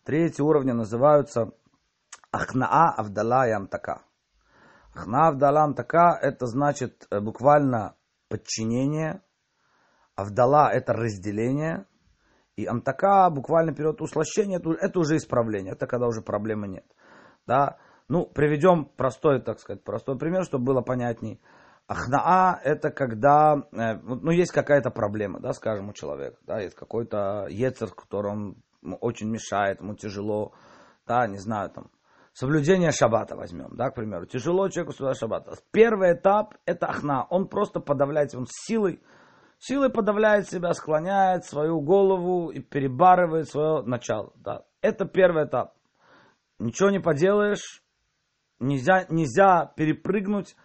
Третий 0.04 0.41
уровень 0.44 0.74
называются 0.74 1.52
Ахнаа 2.32 2.94
Авдала 2.96 3.48
Ямтака. 3.48 4.02
Ахнаа 4.94 5.30
Авдала 5.30 5.63
Ямтака 5.63 6.18
это 6.22 6.46
значит 6.46 7.08
э, 7.10 7.20
буквально 7.20 7.96
подчинение, 8.30 9.22
Авдала– 10.15 10.72
это 10.74 10.94
разделение, 10.94 11.86
и 12.56 12.65
Амтака 12.65 13.30
буквально 13.30 13.74
перевод 13.74 14.02
услощение, 14.02 14.60
это 14.60 15.00
уже 15.00 15.18
исправление, 15.18 15.74
это 15.74 15.88
когда 15.88 16.08
уже 16.08 16.22
проблемы 16.22 16.68
нет. 16.68 16.86
Да? 17.46 17.78
Ну, 18.08 18.26
приведем 18.26 18.86
простой, 18.86 19.41
так 19.41 19.60
сказать, 19.60 19.84
простой 19.84 20.18
пример, 20.18 20.46
чтобы 20.46 20.65
было 20.65 20.82
понятней. 20.82 21.41
Ахнаа– 21.88 22.60
это 22.63 22.89
когда, 22.89 23.58
э, 23.71 23.95
ну, 24.02 24.32
есть 24.32 24.52
какая-то 24.52 24.89
проблема, 24.89 25.39
да, 25.39 25.54
скажем, 25.54 25.89
у 25.89 25.93
человека, 25.93 26.38
да, 26.41 26.60
есть 26.60 26.76
какой-то 26.76 27.45
ецер, 27.48 27.89
который 27.91 28.32
он 28.32 28.56
очень 29.02 29.30
мешает, 29.30 29.82
ему 29.82 29.95
тяжело, 29.95 30.54
да, 31.06 31.28
не 31.28 31.38
знаю, 31.38 31.69
там, 31.69 31.91
соблюдение 32.34 32.91
шаббата 32.91 33.36
возьмем, 33.36 33.76
да, 33.76 33.91
к 33.91 33.95
примеру. 33.95 34.26
Тяжело 34.26 34.67
человеку 34.69 34.93
соблюдать 34.93 35.19
шаббата. 35.19 35.54
Первый 35.71 36.13
этап– 36.13 36.56
это 36.65 36.88
ахна. 36.88 37.26
Он 37.30 37.48
просто 37.48 37.80
подавляет, 37.80 38.34
он 38.34 38.48
силой, 38.50 39.02
силой 39.60 39.91
подавляет 39.91 40.50
себя, 40.50 40.74
склоняет 40.74 41.45
свою 41.45 41.82
голову 41.82 42.50
и 42.50 42.62
перебарывает 42.62 43.48
свое 43.48 43.84
начало. 43.84 44.34
Да. 44.36 44.63
Это 44.82 45.06
первый 45.06 45.45
этап. 45.45 45.74
Ничего 46.58 46.89
не 46.89 47.00
поделаешь, 47.00 47.84
нельзя, 48.60 49.06
нельзя 49.10 49.71
перепрыгнуть, 49.76 50.56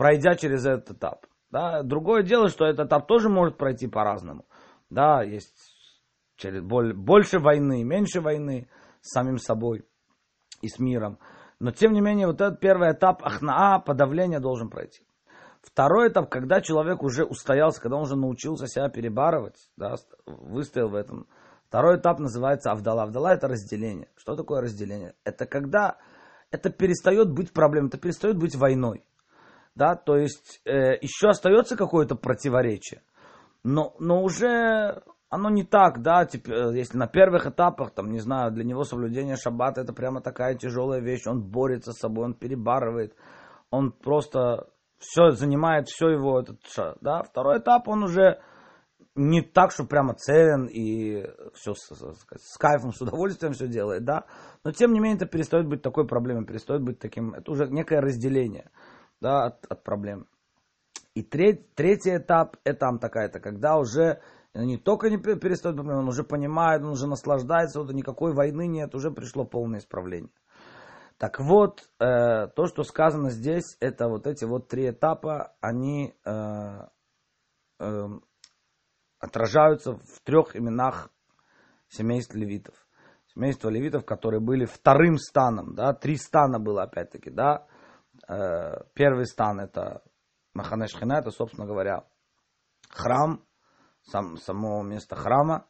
пройдя 0.00 0.34
через 0.34 0.64
этот 0.64 0.92
этап. 0.92 1.26
Да. 1.50 1.82
Другое 1.82 2.22
дело, 2.22 2.48
что 2.48 2.64
этот 2.64 2.86
этап 2.86 3.06
тоже 3.06 3.28
может 3.28 3.58
пройти 3.58 3.86
по-разному. 3.86 4.46
Да, 4.88 5.22
есть 5.22 5.52
через 6.36 6.62
больше 6.62 7.38
войны, 7.38 7.84
меньше 7.84 8.22
войны 8.22 8.70
с 9.02 9.10
самим 9.12 9.36
собой 9.36 9.84
и 10.62 10.68
с 10.68 10.78
миром. 10.78 11.18
Но 11.58 11.70
тем 11.70 11.92
не 11.92 12.00
менее, 12.00 12.28
вот 12.28 12.40
этот 12.40 12.60
первый 12.60 12.92
этап 12.92 13.22
ахнаа, 13.22 13.78
подавления 13.78 14.40
должен 14.40 14.70
пройти. 14.70 15.02
Второй 15.60 16.08
этап, 16.08 16.30
когда 16.30 16.62
человек 16.62 17.02
уже 17.02 17.26
устоялся, 17.26 17.82
когда 17.82 17.96
он 17.96 18.04
уже 18.04 18.16
научился 18.16 18.68
себя 18.68 18.88
перебарывать, 18.88 19.70
да, 19.76 19.96
выстоял 20.24 20.88
в 20.88 20.94
этом. 20.94 21.26
Второй 21.68 21.98
этап 21.98 22.20
называется 22.20 22.72
авдала. 22.72 23.02
Авдала 23.02 23.34
это 23.34 23.48
разделение. 23.48 24.08
Что 24.16 24.34
такое 24.34 24.62
разделение? 24.62 25.14
Это 25.24 25.44
когда 25.44 25.98
это 26.50 26.70
перестает 26.70 27.30
быть 27.30 27.52
проблемой, 27.52 27.88
это 27.88 27.98
перестает 27.98 28.38
быть 28.38 28.56
войной. 28.56 29.04
Да, 29.74 29.94
то 29.94 30.16
есть 30.16 30.60
э, 30.64 30.96
еще 31.00 31.28
остается 31.28 31.76
какое-то 31.76 32.16
противоречие, 32.16 33.02
но, 33.62 33.94
но 33.98 34.22
уже 34.22 35.02
оно 35.30 35.48
не 35.48 35.62
так, 35.62 36.02
да, 36.02 36.26
типа, 36.26 36.72
если 36.74 36.98
на 36.98 37.06
первых 37.06 37.46
этапах, 37.46 37.92
там, 37.92 38.10
не 38.10 38.18
знаю, 38.18 38.50
для 38.50 38.64
него 38.64 38.82
соблюдение 38.82 39.36
шаббата 39.36 39.80
это 39.80 39.92
прямо 39.92 40.20
такая 40.20 40.56
тяжелая 40.56 41.00
вещь, 41.00 41.26
он 41.26 41.40
борется 41.40 41.92
с 41.92 41.98
собой, 41.98 42.24
он 42.24 42.34
перебарывает, 42.34 43.14
он 43.70 43.92
просто 43.92 44.68
все 44.98 45.30
занимает, 45.30 45.86
все 45.88 46.08
его 46.08 46.40
этот, 46.40 46.58
да, 47.00 47.22
второй 47.22 47.58
этап, 47.58 47.88
он 47.88 48.02
уже 48.02 48.40
не 49.14 49.40
так, 49.40 49.70
что 49.70 49.84
прямо 49.84 50.14
целен 50.14 50.66
и 50.66 51.24
все 51.54 51.74
с, 51.74 51.94
с, 51.94 52.26
с 52.36 52.58
кайфом, 52.58 52.92
с 52.92 53.00
удовольствием 53.00 53.52
все 53.52 53.68
делает, 53.68 54.04
да, 54.04 54.24
но 54.64 54.72
тем 54.72 54.92
не 54.92 54.98
менее 54.98 55.16
это 55.16 55.26
перестает 55.26 55.68
быть 55.68 55.80
такой 55.80 56.08
проблемой, 56.08 56.44
перестает 56.44 56.82
быть 56.82 56.98
таким, 56.98 57.34
это 57.34 57.52
уже 57.52 57.68
некое 57.68 58.00
разделение, 58.00 58.70
да, 59.20 59.46
от, 59.46 59.66
от 59.66 59.82
проблем. 59.82 60.26
И 61.14 61.22
треть, 61.22 61.74
третий 61.74 62.16
этап, 62.16 62.56
это 62.64 62.96
такая-то, 62.98 63.40
когда 63.40 63.76
уже 63.76 64.20
не 64.54 64.78
только 64.78 65.10
не 65.10 65.18
перестает, 65.18 65.78
он 65.78 66.08
уже 66.08 66.24
понимает, 66.24 66.82
он 66.82 66.90
уже 66.90 67.06
наслаждается, 67.06 67.80
вот 67.80 67.92
никакой 67.92 68.32
войны 68.32 68.66
нет, 68.66 68.94
уже 68.94 69.10
пришло 69.10 69.44
полное 69.44 69.80
исправление. 69.80 70.32
Так 71.18 71.38
вот, 71.38 71.82
э, 71.98 72.48
то, 72.48 72.66
что 72.66 72.82
сказано 72.82 73.30
здесь, 73.30 73.76
это 73.80 74.08
вот 74.08 74.26
эти 74.26 74.44
вот 74.44 74.68
три 74.68 74.88
этапа, 74.88 75.54
они 75.60 76.14
э, 76.24 76.86
э, 77.78 78.08
отражаются 79.18 79.96
в 79.96 80.20
трех 80.24 80.56
именах 80.56 81.10
семейств 81.88 82.34
левитов. 82.34 82.74
Семейство 83.34 83.68
левитов, 83.68 84.06
которые 84.06 84.40
были 84.40 84.64
вторым 84.64 85.18
станом, 85.18 85.74
да, 85.74 85.92
три 85.92 86.16
стана 86.16 86.58
было 86.58 86.84
опять-таки, 86.84 87.30
да. 87.30 87.66
Э, 88.28 88.84
первый 88.94 89.26
стан 89.26 89.60
это 89.60 90.02
Маханешхина, 90.54 91.14
это, 91.14 91.30
собственно 91.30 91.66
говоря, 91.66 92.04
храм, 92.88 93.44
сам, 94.02 94.36
само 94.36 94.82
место 94.82 95.16
храма. 95.16 95.66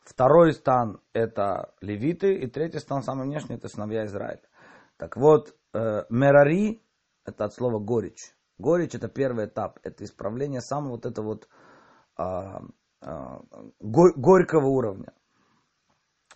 Второй 0.00 0.52
стан 0.52 1.00
это 1.12 1.74
левиты, 1.80 2.34
и 2.34 2.46
третий 2.46 2.78
стан, 2.78 3.02
самый 3.02 3.26
внешний, 3.26 3.56
это 3.56 3.68
сыновья 3.68 4.04
Израиля. 4.06 4.42
Так 4.96 5.16
вот, 5.16 5.56
э, 5.74 6.04
мерари, 6.10 6.82
это 7.24 7.44
от 7.44 7.54
слова 7.54 7.78
горечь. 7.78 8.34
Горечь 8.58 8.94
это 8.94 9.08
первый 9.08 9.46
этап, 9.46 9.78
это 9.82 10.04
исправление 10.04 10.60
самого 10.60 10.92
вот 10.92 11.06
этого 11.06 11.26
вот 11.26 11.48
а, 12.16 12.62
го, 13.80 14.12
горького 14.16 14.66
уровня. 14.68 15.12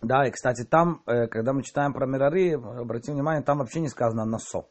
Да, 0.02 0.26
и, 0.26 0.30
кстати, 0.30 0.64
там, 0.64 1.02
э, 1.06 1.26
когда 1.26 1.52
мы 1.52 1.62
читаем 1.62 1.92
про 1.92 2.06
Мирари, 2.06 2.52
обратим 2.52 3.14
внимание, 3.14 3.42
там 3.42 3.58
вообще 3.58 3.80
не 3.80 3.88
сказано 3.88 4.24
«насо». 4.24 4.70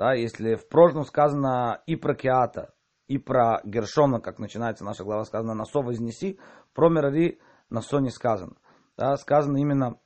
Да, 0.00 0.14
если 0.14 0.54
в 0.54 0.66
прошлом 0.66 1.04
сказано 1.04 1.82
и 1.84 1.94
про 1.94 2.14
Киата, 2.14 2.72
и 3.06 3.18
про 3.18 3.60
Гершона, 3.64 4.18
как 4.18 4.38
начинается 4.38 4.82
наша 4.82 5.04
глава, 5.04 5.24
сказано 5.24 5.52
«насо 5.52 5.82
вознеси», 5.82 6.40
про 6.72 6.88
Мирари 6.88 7.38
«насо» 7.68 8.00
не 8.00 8.08
сказано. 8.08 8.54
Да, 8.96 9.18
сказано 9.18 9.58
именно 9.58 9.98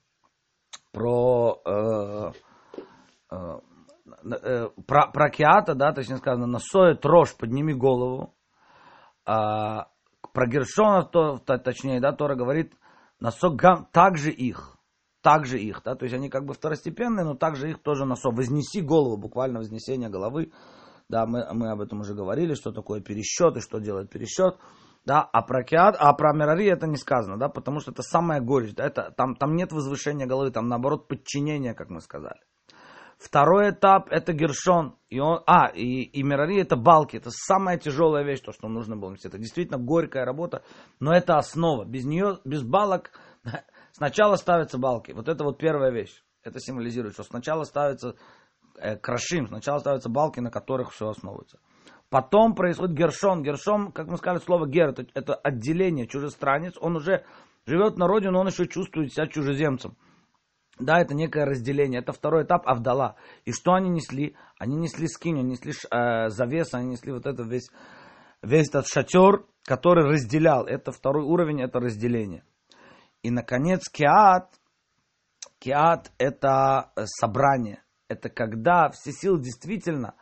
про, 0.91 1.63
э, 1.65 2.33
э, 3.31 3.61
э, 4.33 4.69
про, 4.85 5.13
про 5.13 5.31
Киата, 5.31 5.77
да, 5.77 5.93
точнее 5.93 6.17
сказано 6.17 6.49
«насоет 6.49 7.01
трожь, 7.01 7.37
подними 7.37 7.73
голову». 7.73 8.35
А, 9.25 9.91
про 10.33 10.49
Гершона, 10.49 11.05
то, 11.05 11.39
точнее, 11.39 12.01
да, 12.01 12.11
Тора 12.11 12.35
говорит 12.35 12.75
«насок 13.21 13.63
также 13.93 14.33
их». 14.33 14.74
Также 15.25 15.59
их, 15.59 15.81
да, 15.83 15.95
то 15.95 16.05
есть 16.05 16.15
они 16.15 16.29
как 16.29 16.45
бы 16.45 16.53
второстепенные, 16.53 17.25
но 17.25 17.35
также 17.35 17.71
их 17.71 17.79
тоже 17.79 18.05
насок. 18.05 18.35
Вознеси 18.35 18.83
голову, 18.83 19.17
буквально 19.17 19.61
вознесение 19.61 20.11
головы. 20.11 20.53
Да, 21.09 21.25
мы, 21.25 21.47
мы 21.55 21.71
об 21.71 21.81
этом 21.81 22.01
уже 22.01 22.13
говорили, 22.13 22.53
что 22.53 22.73
такое 22.73 23.01
пересчет 23.01 23.57
и 23.57 23.61
что 23.61 23.79
делает 23.79 24.11
пересчет. 24.11 24.59
Да, 25.07 25.23
а 25.23 25.41
про 25.41 25.65
Киат, 25.65 25.97
а 25.99 26.13
про 26.13 26.35
Мерари 26.35 26.67
это 26.67 26.87
не 26.87 26.99
сказано, 26.99 27.39
да, 27.39 27.49
потому 27.49 27.81
что 27.81 27.93
это 27.93 28.03
самая 28.03 28.43
горечь, 28.43 28.75
да, 28.75 28.85
это, 28.85 29.15
там, 29.17 29.35
там 29.35 29.57
нет 29.57 29.73
возвышения 29.73 30.27
головы, 30.27 30.51
там 30.51 30.69
наоборот 30.69 31.09
подчинение, 31.09 31.73
как 31.73 31.89
мы 31.89 32.03
сказали. 32.03 32.41
Второй 33.17 33.71
этап 33.71 34.09
это 34.11 34.35
Гершон. 34.35 34.97
И 35.09 35.21
он, 35.21 35.43
а, 35.47 35.69
и, 35.69 36.03
и 36.03 36.23
Мирари 36.23 36.61
это 36.61 36.77
балки. 36.77 37.17
Это 37.17 37.31
самая 37.31 37.79
тяжелая 37.79 38.25
вещь, 38.25 38.41
то, 38.41 38.53
что 38.53 38.69
нужно 38.69 38.97
было 38.97 39.13
нести. 39.13 39.29
Это 39.29 39.39
действительно 39.39 39.79
горькая 39.79 40.27
работа, 40.27 40.63
но 41.01 41.15
это 41.15 41.39
основа. 41.39 41.87
Без 41.87 42.05
нее, 42.05 42.41
без 42.45 42.63
балок, 42.63 43.13
сначала 43.95 44.37
ставятся 44.37 44.79
балки. 44.79 45.13
Вот 45.13 45.29
это 45.29 45.45
вот 45.45 45.59
первая 45.59 45.91
вещь. 45.91 46.23
Это 46.43 46.61
символизирует, 46.61 47.15
что 47.15 47.23
сначала 47.23 47.65
ставятся 47.65 48.17
э, 48.77 48.97
крашим, 48.97 49.47
сначала 49.47 49.79
ставятся 49.79 50.11
балки, 50.11 50.41
на 50.41 50.51
которых 50.51 50.93
все 50.93 51.09
основывается. 51.09 51.59
Потом 52.11 52.55
происходит 52.55 52.97
гершон. 52.97 53.43
Гершон, 53.43 53.93
как 53.93 54.09
мы 54.09 54.19
сказали, 54.19 54.41
слово 54.41 54.67
гер, 54.67 54.91
это, 54.91 55.07
это 55.15 55.35
отделение, 55.35 56.07
чужестранец. 56.07 56.75
Он 56.81 56.97
уже 56.97 57.25
живет 57.67 57.97
на 57.97 58.07
родине, 58.07 58.33
но 58.33 58.41
он 58.41 58.49
еще 58.49 58.69
чувствует 58.69 59.13
себя 59.13 59.27
чужеземцем. 59.27 59.97
Да, 60.79 61.01
это 61.01 61.15
некое 61.15 61.45
разделение. 61.45 62.01
Это 62.01 62.13
второй 62.13 62.45
этап 62.45 62.67
Авдала. 62.67 63.17
И 63.45 63.53
что 63.53 63.73
они 63.73 63.89
несли? 63.89 64.37
Они 64.59 64.77
несли 64.77 65.07
скинь, 65.07 65.39
они 65.39 65.53
несли 65.53 65.73
э, 65.73 66.29
завес, 66.29 66.75
они 66.75 66.91
несли 66.91 67.13
вот 67.13 67.27
это 67.27 67.43
весь, 67.43 67.71
весь 68.43 68.69
этот 68.69 68.87
шатер, 68.87 69.45
который 69.65 70.05
разделял. 70.05 70.67
Это 70.67 70.93
второй 70.93 71.25
уровень, 71.25 71.63
это 71.63 71.79
разделение. 71.81 72.45
И, 73.25 73.31
наконец, 73.31 73.89
киат. 73.89 74.55
Киат– 75.59 76.13
это 76.19 76.93
э, 76.95 77.07
собрание. 77.07 77.83
Это 78.09 78.29
когда 78.29 78.91
все 78.91 79.11
силы 79.11 79.41
действительно 79.41 80.15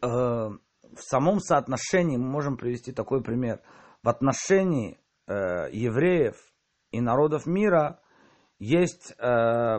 э, 0.00 0.06
в 0.06 1.00
самом 1.00 1.40
соотношении, 1.40 2.16
мы 2.16 2.30
можем 2.30 2.56
привести 2.56 2.92
такой 2.92 3.22
пример, 3.22 3.60
в 4.02 4.08
отношении 4.08 4.98
э, 5.26 5.70
евреев 5.72 6.36
и 6.92 7.02
народов 7.02 7.44
мира– 7.44 8.00
есть, 8.60 9.14
э, 9.18 9.78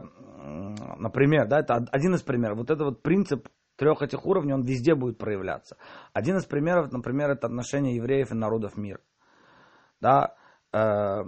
например, 0.97 1.47
да, 1.47 1.59
это 1.59 1.85
один 1.91 2.15
из 2.15 2.23
примеров. 2.23 2.57
Вот 2.57 2.71
это 2.71 2.83
вот 2.83 3.03
принцип 3.03 3.47
трех 3.77 4.01
этих 4.01 4.25
уровней, 4.25 4.53
он 4.53 4.63
везде 4.63 4.95
будет 4.95 5.19
проявляться. 5.19 5.77
Один 6.13 6.37
из 6.37 6.45
примеров, 6.45 6.91
например, 6.91 7.29
это 7.29 7.47
отношение 7.47 7.95
евреев 7.95 8.31
и 8.31 8.35
народов 8.35 8.77
мира. 8.77 9.01
Да, 10.01 10.35
э, 10.73 11.23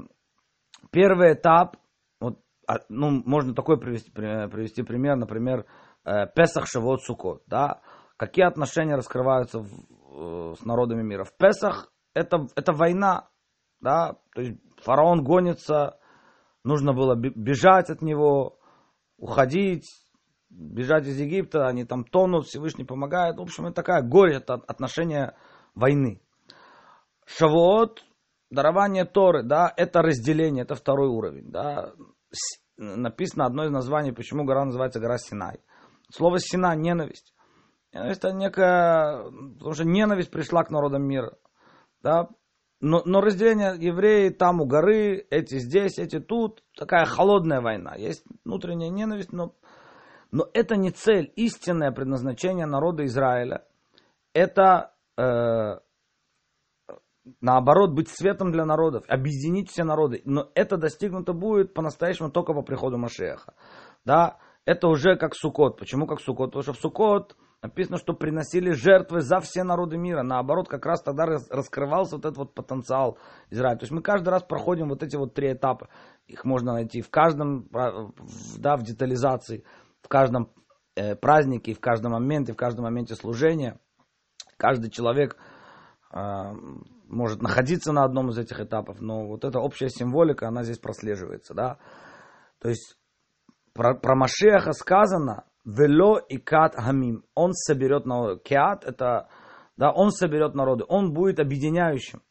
первый 0.91 1.33
этап, 1.33 1.77
вот, 2.19 2.39
а, 2.67 2.79
ну, 2.89 3.21
можно 3.25 3.53
такой 3.53 3.79
привести, 3.79 4.11
привести 4.11 4.83
пример, 4.83 5.15
например, 5.15 5.65
э, 6.05 6.27
Песах, 6.35 6.67
Шавот, 6.67 7.01
Сукот, 7.01 7.43
да, 7.47 7.81
какие 8.17 8.45
отношения 8.45 8.95
раскрываются 8.95 9.59
в, 9.59 10.55
с 10.55 10.65
народами 10.65 11.03
мира. 11.03 11.23
В 11.23 11.35
Песах 11.37 11.91
это, 12.13 12.47
это 12.55 12.73
война, 12.73 13.29
да, 13.81 14.17
то 14.33 14.41
есть 14.41 14.59
фараон 14.83 15.23
гонится 15.23 15.99
нужно 16.63 16.93
было 16.93 17.15
бежать 17.15 17.89
от 17.89 18.01
него, 18.01 18.57
уходить, 19.17 19.85
бежать 20.49 21.05
из 21.05 21.19
Египта, 21.19 21.67
они 21.67 21.85
там 21.85 22.03
тонут, 22.03 22.45
Всевышний 22.47 22.85
помогает. 22.85 23.37
В 23.37 23.41
общем, 23.41 23.65
это 23.65 23.75
такая 23.75 24.01
горе, 24.01 24.37
это 24.37 24.55
отношение 24.55 25.35
войны. 25.75 26.21
Шавуот, 27.25 28.03
дарование 28.53 29.05
Торы, 29.05 29.43
да, 29.43 29.73
это 29.75 30.01
разделение, 30.01 30.63
это 30.63 30.75
второй 30.75 31.09
уровень, 31.09 31.51
да. 31.51 31.93
Написано 32.77 33.45
одно 33.45 33.65
из 33.65 33.71
названий, 33.71 34.11
почему 34.11 34.45
гора 34.45 34.65
называется 34.65 34.99
гора 34.99 35.17
Синай. 35.17 35.59
Слово 36.09 36.39
Сина– 36.39 36.75
ненависть. 36.75 37.33
Это 37.91 38.31
некая, 38.31 39.23
потому 39.57 39.73
что 39.73 39.85
ненависть 39.85 40.31
пришла 40.31 40.63
к 40.63 40.71
народам 40.71 41.03
мира. 41.03 41.37
Да, 42.01 42.29
но, 42.79 43.01
но 43.05 43.21
разделение 43.21 43.75
евреи 43.77 44.29
там 44.29 44.59
у 44.61 44.65
горы, 44.65 45.25
эти 45.29 45.59
здесь, 45.59 45.97
эти 45.97 46.19
тут. 46.19 46.63
Такая 46.75 47.05
холодная 47.05 47.61
война. 47.61 47.95
Есть 47.95 48.25
внутренняя 48.43 48.89
ненависть, 48.89 49.31
но, 49.31 49.55
но 50.31 50.49
это 50.53 50.75
не 50.75 50.91
цель. 50.91 51.31
Истинное 51.35 51.91
предназначение 51.91 52.65
народа 52.65 53.05
Израиля. 53.05 53.65
Это 54.33 54.93
э, 55.17 55.79
наоборот 57.41 57.91
быть 57.91 58.09
светом 58.09 58.51
для 58.51 58.65
народов, 58.65 59.03
объединить 59.07 59.69
все 59.69 59.83
народы. 59.83 60.21
Но 60.25 60.49
это 60.55 60.77
достигнуто 60.77 61.33
будет 61.33 61.73
по-настоящему 61.73 62.31
только 62.31 62.53
по 62.53 62.61
приходу 62.61 62.97
Машеха. 62.97 63.53
Да, 64.05 64.37
это 64.65 64.87
уже 64.87 65.15
как 65.15 65.35
Сукот. 65.35 65.77
Почему 65.77 66.07
как 66.07 66.19
Сукот? 66.21 66.51
Потому 66.51 66.63
что 66.63 66.73
в 66.73 66.77
Сукот 66.77 67.35
Написано, 67.63 67.97
что 67.97 68.13
приносили 68.13 68.71
жертвы 68.71 69.21
за 69.21 69.39
все 69.39 69.63
народы 69.63 69.97
мира. 69.97 70.21
Наоборот, 70.21 70.67
как 70.67 70.85
раз 70.85 71.01
тогда 71.01 71.25
раскрывался 71.25 72.17
вот 72.17 72.25
этот 72.25 72.37
вот 72.37 72.53
потенциал 72.53 73.17
Израиля. 73.51 73.77
То 73.77 73.83
есть 73.83 73.93
мы 73.93 74.01
каждый 74.01 74.29
раз 74.29 74.43
проходим 74.43 74.89
вот 74.89 75.01
эти 75.01 75.15
вот 75.15 75.33
три 75.33 75.53
этапа. 75.53 75.87
Их 76.27 76.43
можно 76.43 76.73
найти 76.73 77.01
в 77.01 77.09
каждом, 77.09 77.69
да, 78.57 78.75
в 78.75 78.83
детализации, 78.83 79.63
в 80.01 80.09
каждом 80.09 80.51
э, 80.97 81.15
празднике, 81.15 81.73
в 81.73 81.79
каждом 81.79 82.11
моменте, 82.11 82.51
в 82.51 82.57
каждом 82.57 82.83
моменте 82.83 83.15
служения. 83.15 83.79
Каждый 84.57 84.91
человек 84.91 85.37
э, 86.11 86.19
может 87.13 87.41
находиться 87.41 87.91
на 87.91 88.03
одном 88.03 88.29
из 88.29 88.37
этих 88.37 88.59
этапов, 88.59 88.99
но 88.99 89.25
вот 89.25 89.45
эта 89.45 89.59
общая 89.59 89.89
символика, 89.89 90.47
она 90.47 90.63
здесь 90.63 90.79
прослеживается, 90.79 91.53
да. 91.53 91.77
То 92.59 92.69
есть 92.69 92.97
про, 93.73 93.95
про 93.95 94.15
Машеха 94.15 94.73
сказано, 94.73 95.45
Вело 95.65 96.17
и 96.17 96.37
кат 96.37 96.75
хамим. 96.75 97.23
Он 97.35 97.53
соберет 97.53 98.05
народы. 98.05 98.41
Киат 98.43 98.83
это, 98.83 99.29
да, 99.77 99.91
он 99.91 100.11
соберет 100.11 100.55
народы. 100.55 100.83
Он 100.87 101.13
будет 101.13 101.39
объединяющим. 101.39 102.21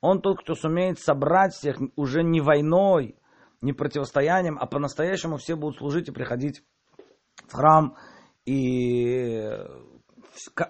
Он 0.00 0.20
тот, 0.20 0.40
кто 0.40 0.54
сумеет 0.54 0.98
собрать 0.98 1.52
всех 1.52 1.76
уже 1.96 2.22
не 2.22 2.40
войной, 2.40 3.16
не 3.60 3.72
противостоянием, 3.72 4.56
а 4.58 4.66
по-настоящему 4.66 5.36
все 5.36 5.56
будут 5.56 5.78
служить 5.78 6.08
и 6.08 6.12
приходить 6.12 6.62
в 7.48 7.52
храм. 7.52 7.96
И 8.46 9.42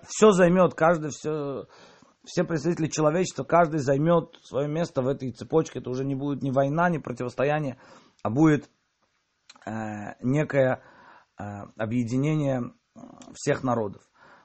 все 0.08 0.30
займет, 0.32 0.74
каждый 0.74 1.10
все, 1.10 1.66
все 2.28 2.44
представители 2.44 2.86
человечества, 2.86 3.44
каждый 3.44 3.80
займет 3.80 4.36
свое 4.42 4.68
место 4.68 5.02
в 5.02 5.08
этой 5.08 5.32
цепочке. 5.32 5.80
Это 5.80 5.90
уже 5.90 6.04
не 6.04 6.14
будет 6.14 6.42
ни 6.42 6.50
война, 6.50 6.88
ни 6.88 6.98
противостояние, 6.98 7.78
а 8.22 8.30
будет 8.30 8.70
э, 9.66 10.14
некая 10.22 10.82
Э, 11.38 11.66
объединение 11.76 12.72
всех 13.32 13.62
народов. 13.62 14.02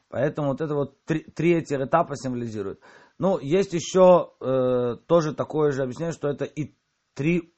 Поэтому 0.10 0.50
вот 0.50 0.62
это 0.62 0.76
вот 0.76 1.04
три, 1.06 1.56
этих 1.56 1.80
этапа 1.80 2.16
символизирует. 2.16 2.80
Ну, 3.18 3.40
есть 3.40 3.74
еще 3.74 4.34
э, 4.40 4.98
тоже 5.08 5.34
такое 5.34 5.72
же 5.72 5.82
объяснение, 5.82 6.14
что 6.14 6.30
это 6.30 6.46
и 6.46 6.76
три 7.16 7.56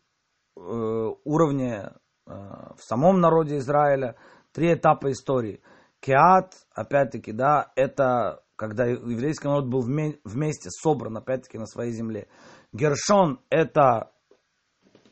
э, 0.56 0.60
уровня 0.62 1.98
э, 2.26 2.32
в 2.32 2.82
самом 2.82 3.20
народе 3.20 3.58
Израиля, 3.58 4.16
три 4.54 4.74
этапа 4.74 5.12
истории. 5.12 5.62
Кеат, 6.00 6.54
опять-таки, 6.74 7.34
да, 7.34 7.74
это 7.76 8.45
когда 8.56 8.86
еврейский 8.86 9.48
народ 9.48 9.68
был 9.68 9.82
вместе 9.82 10.70
собран, 10.70 11.18
опять-таки, 11.18 11.58
на 11.58 11.66
своей 11.66 11.92
земле. 11.92 12.28
Гершон– 12.74 13.40
это 13.50 14.12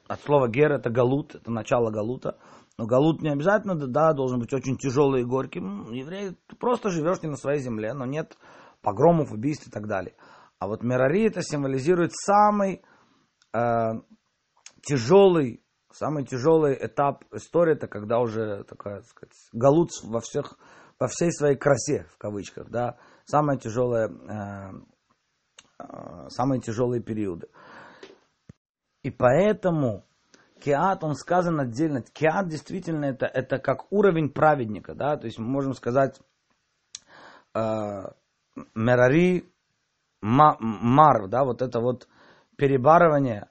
от 0.08 0.21
слова 0.21 0.47
гер, 0.47 0.71
это 0.71 0.89
галут, 0.89 1.36
это 1.36 1.51
начало 1.51 1.89
галута. 1.89 2.38
Но 2.77 2.86
галут 2.86 3.21
не 3.21 3.29
обязательно, 3.29 3.75
да, 3.75 4.13
должен 4.13 4.39
быть 4.39 4.53
очень 4.53 4.77
тяжелый 4.77 5.21
и 5.21 5.25
горький. 5.25 5.60
Еврей, 5.60 6.38
ты 6.47 6.56
просто 6.56 6.89
живешь 6.89 7.21
не 7.21 7.29
на 7.29 7.38
своей 7.38 7.60
земле, 7.60 7.93
но 7.93 8.06
нет 8.06 8.38
погромов, 8.82 9.32
убийств 9.32 9.67
и 9.67 9.71
так 9.71 9.88
далее. 9.88 10.15
А 10.60 10.67
вот 10.67 10.82
Мерари 10.82 11.27
это 11.27 11.41
символизирует 11.41 12.12
самый 12.13 12.82
э, 13.53 13.91
тяжелый, 14.82 15.63
самый 15.91 16.25
тяжелый 16.25 16.77
этап 16.79 17.25
истории, 17.34 17.73
это 17.73 17.88
когда 17.88 18.19
уже 18.19 18.63
такая, 18.63 19.01
так 19.01 19.08
сказать, 19.08 19.34
галут 19.51 19.89
во 20.03 20.19
всех, 20.21 20.58
во 20.99 21.08
всей 21.08 21.32
своей 21.32 21.58
красе, 21.58 22.08
в 22.12 22.17
кавычках, 22.17 22.69
да, 22.69 22.97
самые 23.25 23.59
тяжелые, 23.59 24.09
э, 24.09 24.71
э, 25.79 26.29
самые 26.29 26.62
тяжелые 26.62 27.01
периоды. 27.01 27.47
И 29.03 29.12
поэтому 29.12 30.05
Киат, 30.59 31.03
он 31.03 31.15
сказан 31.15 31.59
отдельно. 31.59 32.01
Киат 32.01 32.47
действительно 32.47 33.05
это, 33.05 33.25
это 33.25 33.59
как 33.59 33.91
уровень 33.91 34.29
праведника, 34.29 34.95
да, 34.95 35.17
то 35.17 35.25
есть 35.25 35.38
мы 35.38 35.45
можем 35.45 35.73
сказать 35.73 36.19
э, 37.53 38.01
Мерари 38.75 39.49
Мар, 40.21 41.27
да, 41.27 41.43
вот 41.43 41.62
это 41.62 41.81
вот 41.81 42.07
перебарывание, 42.55 43.49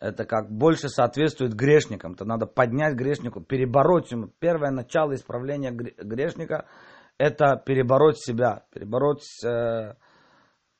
это 0.00 0.24
как 0.24 0.50
больше 0.50 0.88
соответствует 0.88 1.54
грешникам. 1.54 2.12
Это 2.12 2.24
надо 2.24 2.46
поднять 2.46 2.94
грешнику, 2.94 3.42
перебороть 3.42 4.10
ему. 4.10 4.28
Первое 4.38 4.70
начало 4.70 5.14
исправления 5.14 5.70
грешника– 5.70 6.66
это 7.18 7.56
перебороть 7.64 8.18
себя, 8.18 8.64
перебороть 8.72 9.24
э, 9.44 9.94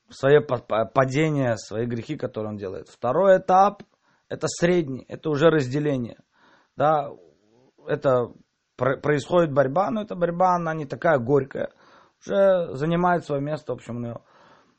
свое 0.09 0.41
падение, 0.41 1.57
свои 1.57 1.85
грехи, 1.85 2.17
которые 2.17 2.51
он 2.51 2.57
делает. 2.57 2.89
Второй 2.89 3.37
этап– 3.37 3.83
это 4.29 4.47
средний, 4.47 5.05
это 5.07 5.29
уже 5.29 5.49
разделение. 5.49 6.19
Да, 6.75 7.09
это 7.87 8.33
происходит 8.75 9.53
борьба, 9.53 9.89
но 9.91 10.01
эта 10.01 10.15
борьба, 10.15 10.55
она 10.55 10.73
не 10.73 10.85
такая 10.85 11.17
горькая. 11.19 11.71
Уже 12.25 12.75
занимает 12.75 13.25
свое 13.25 13.41
место, 13.41 13.71
в 13.71 13.75
общем, 13.75 13.97
у 13.97 13.99
нее. 13.99 14.19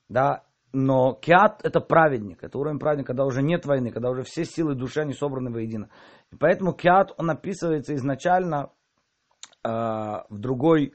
Да, 0.09 0.45
но 0.73 1.15
киат 1.15 1.65
это 1.65 1.81
праведник, 1.81 2.43
это 2.45 2.59
уровень 2.59 2.79
праведника, 2.79 3.09
когда 3.09 3.25
уже 3.25 3.43
нет 3.43 3.65
войны, 3.65 3.91
когда 3.91 4.11
уже 4.11 4.25
все 4.25 4.45
силы 4.45 4.75
души, 4.75 5.01
они 5.01 5.15
собраны 5.15 5.51
воедино. 5.51 5.89
И 6.31 6.37
поэтому 6.37 6.75
киат, 6.75 7.13
он 7.17 7.31
описывается 7.31 7.95
изначально 7.95 8.71
э, 9.65 9.69
в, 9.69 10.39
другой, 10.39 10.95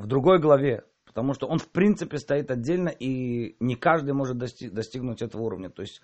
в 0.00 0.06
другой 0.06 0.38
главе, 0.38 0.84
потому 1.06 1.34
что 1.34 1.46
он 1.46 1.58
в 1.58 1.70
принципе 1.70 2.18
стоит 2.18 2.50
отдельно, 2.50 2.88
и 2.88 3.56
не 3.60 3.74
каждый 3.74 4.12
может 4.12 4.38
достиг, 4.38 4.72
достигнуть 4.72 5.22
этого 5.22 5.42
уровня. 5.42 5.70
То 5.70 5.82
есть 5.82 6.02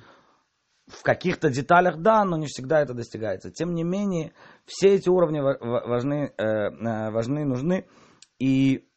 в 0.87 1.03
каких-то 1.03 1.51
деталях 1.51 1.99
да, 1.99 2.25
но 2.25 2.37
не 2.37 2.47
всегда 2.47 2.81
это 2.81 2.95
достигается. 2.95 3.51
Тем 3.51 3.75
не 3.75 3.85
менее, 3.85 4.33
все 4.67 4.95
эти 4.95 5.09
уровни 5.09 5.41
важны, 5.41 6.33
э, 6.37 6.43
э, 6.45 7.11
важны 7.11 7.45
нужны. 7.45 7.87
И 8.39 8.89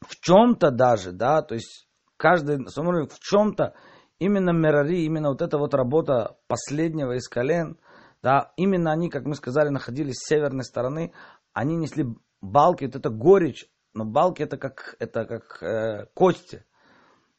в 0.00 0.20
чем-то 0.20 0.70
даже, 0.70 1.12
да, 1.12 1.42
то 1.42 1.54
есть 1.54 1.88
каждый 2.16 2.58
в 2.58 3.18
чем-то 3.20 3.74
именно 4.18 4.50
Мерари, 4.50 5.04
именно 5.04 5.30
вот 5.30 5.42
эта 5.42 5.58
вот 5.58 5.74
работа 5.74 6.36
последнего 6.46 7.12
из 7.12 7.28
колен, 7.28 7.78
да, 8.22 8.52
именно 8.56 8.92
они, 8.92 9.10
как 9.10 9.24
мы 9.24 9.34
сказали, 9.34 9.68
находились 9.68 10.16
с 10.16 10.28
северной 10.28 10.64
стороны, 10.64 11.12
они 11.52 11.76
несли 11.76 12.06
балки, 12.40 12.84
вот 12.84 12.96
это 12.96 13.10
горечь, 13.10 13.66
но 13.94 14.04
балки 14.04 14.42
это 14.42 14.58
как, 14.58 14.96
это 14.98 15.24
как 15.24 15.62
э, 15.62 16.06
кости, 16.14 16.64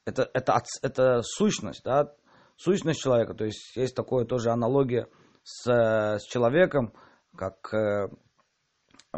это, 0.05 0.29
это, 0.33 0.61
это 0.81 1.21
сущность, 1.21 1.83
да, 1.83 2.13
сущность 2.55 3.01
человека. 3.01 3.33
То 3.33 3.45
есть 3.45 3.75
есть 3.75 3.95
такое 3.95 4.25
тоже 4.25 4.51
аналогия 4.51 5.07
с, 5.43 5.69
с 5.69 6.23
человеком, 6.23 6.93
как 7.35 7.73
э, 7.73 8.07
э, 9.13 9.17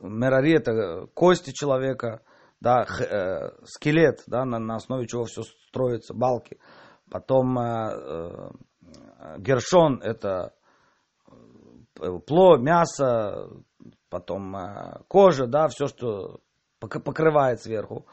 Мерари 0.00 0.54
это 0.54 1.06
кости 1.14 1.52
человека, 1.52 2.22
да, 2.60 2.84
х, 2.84 3.04
э, 3.04 3.52
скелет, 3.64 4.22
да, 4.26 4.44
на, 4.44 4.58
на 4.58 4.76
основе 4.76 5.06
чего 5.06 5.24
все 5.24 5.42
строится, 5.42 6.14
балки. 6.14 6.58
Потом 7.10 7.58
э, 7.58 7.90
э, 7.92 8.50
Гершон 9.38 10.00
это 10.02 10.54
э, 11.30 12.18
пло, 12.26 12.56
мясо, 12.58 13.48
потом 14.14 14.54
э, 14.54 15.00
кожа, 15.08 15.48
да, 15.48 15.66
все, 15.66 15.88
что 15.88 16.40
покрывает 16.78 17.60
сверху. 17.60 18.06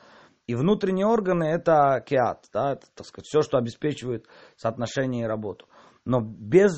И 0.47 0.55
внутренние 0.55 1.05
органы 1.05 1.43
это 1.43 2.03
киат, 2.03 2.47
да, 2.51 2.73
это, 2.73 2.87
так 2.95 3.05
сказать, 3.05 3.27
все, 3.27 3.43
что 3.43 3.59
обеспечивает 3.59 4.25
соотношение 4.57 5.25
и 5.25 5.27
работу. 5.27 5.67
Но 6.03 6.19
без, 6.19 6.71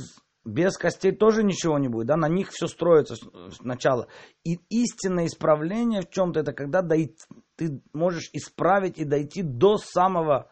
без 0.44 0.78
костей 0.78 1.14
тоже 1.14 1.42
ничего 1.44 1.80
не 1.80 1.88
будет, 1.88 2.08
да, 2.08 2.18
на 2.18 2.28
них 2.28 2.50
все 2.52 2.68
строится 2.68 3.16
сначала. 3.52 4.10
И 4.44 4.60
истинное 4.70 5.28
исправление 5.28 6.02
в 6.02 6.10
чем-то 6.10 6.42
это 6.42 6.52
когда 6.52 6.82
дойти, 6.82 7.16
ты 7.56 7.82
можешь 7.94 8.30
исправить 8.34 8.98
и 8.98 9.06
дойти 9.06 9.42
до 9.42 9.78
самого 9.78 10.50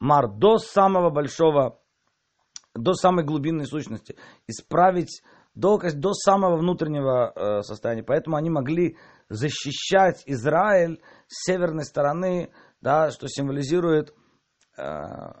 мар, 0.00 0.26
до 0.28 0.58
самого 0.58 1.10
большого, 1.10 1.80
до 2.74 2.94
самой 2.94 3.24
глубинной 3.24 3.66
сущности. 3.66 4.16
Исправить 4.48 5.22
до, 5.58 5.78
до 5.78 6.12
самого 6.12 6.56
внутреннего 6.56 7.32
э, 7.34 7.62
состояния. 7.62 8.04
Поэтому 8.04 8.36
они 8.36 8.48
могли 8.48 8.96
защищать 9.28 10.22
Израиль 10.26 11.00
с 11.26 11.46
северной 11.46 11.84
стороны, 11.84 12.52
да, 12.80 13.10
что 13.10 13.26
символизирует 13.26 14.14
э, 14.76 14.82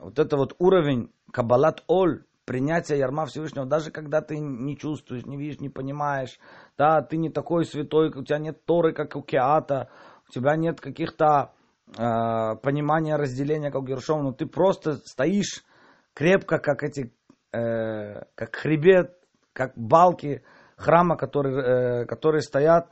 вот 0.00 0.18
это 0.18 0.36
вот 0.36 0.56
уровень 0.58 1.12
Кабалат 1.32 1.84
Оль, 1.86 2.24
принятия 2.44 2.98
ярма 2.98 3.26
Всевышнего, 3.26 3.64
даже 3.64 3.92
когда 3.92 4.20
ты 4.20 4.38
не 4.38 4.76
чувствуешь, 4.76 5.24
не 5.24 5.36
видишь, 5.36 5.60
не 5.60 5.68
понимаешь, 5.68 6.40
да, 6.76 7.00
ты 7.00 7.16
не 7.16 7.30
такой 7.30 7.64
святой, 7.64 8.08
у 8.08 8.24
тебя 8.24 8.38
нет 8.38 8.64
Торы, 8.64 8.92
как 8.92 9.14
у 9.14 9.22
Кеата, 9.22 9.88
у 10.28 10.32
тебя 10.32 10.56
нет 10.56 10.80
каких-то 10.80 11.52
э, 11.96 12.56
понимания 12.62 13.14
разделения, 13.14 13.70
как 13.70 13.82
у 13.82 13.86
Гершова, 13.86 14.22
но 14.22 14.32
ты 14.32 14.46
просто 14.46 14.96
стоишь 14.96 15.64
крепко, 16.12 16.58
как 16.58 16.82
эти, 16.82 17.14
э, 17.52 18.24
как 18.34 18.56
хребет, 18.56 19.17
как 19.52 19.76
балки 19.76 20.42
храма, 20.76 21.16
которые, 21.16 22.02
э, 22.02 22.06
которые 22.06 22.42
стоят 22.42 22.90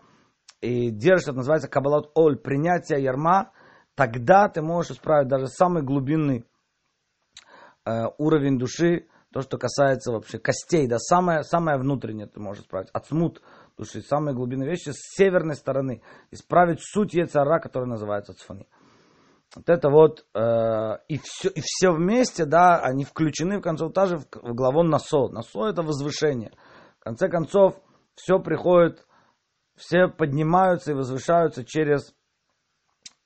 и 0.61 0.90
держишь, 0.90 1.29
это 1.29 1.37
называется 1.37 1.69
кабалат 1.69 2.11
оль, 2.14 2.37
принятие 2.37 3.03
ярма, 3.03 3.53
тогда 3.95 4.49
ты 4.49 4.62
можешь 4.62 4.92
исправить 4.92 5.29
даже 5.29 5.47
самый 5.49 5.83
глубинный 5.83 6.45
э, 7.85 8.05
уровень 8.19 8.59
души, 8.59 9.07
то, 9.33 9.42
что 9.42 9.59
касается 9.59 10.12
вообще 10.12 10.38
костей, 10.38 10.88
да, 10.88 10.99
самое, 10.99 11.42
самое 11.42 11.79
внутреннее 11.79 12.27
ты 12.27 12.40
можешь 12.40 12.62
исправить, 12.62 12.88
отсмут 12.92 13.42
души, 13.77 14.01
самые 14.01 14.35
глубинные 14.35 14.69
вещи 14.69 14.90
с 14.90 15.16
северной 15.16 15.57
стороны, 15.57 16.03
исправить 16.31 16.81
суть 16.81 17.14
яцара, 17.14 17.61
который 17.61 17.87
называется 17.87 18.33
цфани. 18.33 18.66
Вот 19.57 19.69
это 19.69 19.88
вот, 19.88 20.25
э, 20.35 20.99
и, 21.09 21.19
все, 21.19 21.49
и 21.49 21.61
все 21.61 21.90
вместе, 21.90 22.45
да, 22.45 22.79
они 22.79 23.05
включены 23.05 23.59
в 23.59 23.62
конце 23.62 23.88
даже 23.88 24.19
в, 24.19 24.27
в 24.31 24.55
главу 24.55 24.83
Насо. 24.83 25.29
Насо 25.29 25.66
это 25.66 25.83
возвышение. 25.83 26.53
В 27.01 27.05
конце 27.05 27.29
концов, 27.29 27.75
все 28.14 28.38
приходит 28.38 29.07
все 29.77 30.09
поднимаются 30.09 30.92
и 30.92 30.95
возвышаются 30.95 31.64
через 31.64 32.14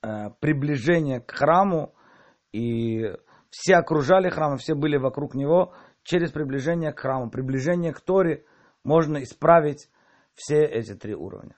э, 0.03 0.29
приближение 0.39 1.21
к 1.21 1.31
храму, 1.31 1.95
и 2.51 3.13
все 3.49 3.75
окружали 3.75 4.29
храм, 4.29 4.57
все 4.57 4.75
были 4.75 4.97
вокруг 4.97 5.33
него, 5.33 5.73
через 6.03 6.31
приближение 6.31 6.93
к 6.93 6.99
храму, 6.99 7.29
приближение 7.29 7.93
к 7.93 8.01
Торе 8.01 8.45
можно 8.83 9.23
исправить 9.23 9.89
все 10.33 10.63
эти 10.63 10.93
три 10.95 11.15
уровня. 11.15 11.57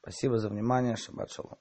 Спасибо 0.00 0.38
за 0.38 0.48
внимание. 0.48 0.96
Шаббат 0.96 1.30
шалом. 1.30 1.58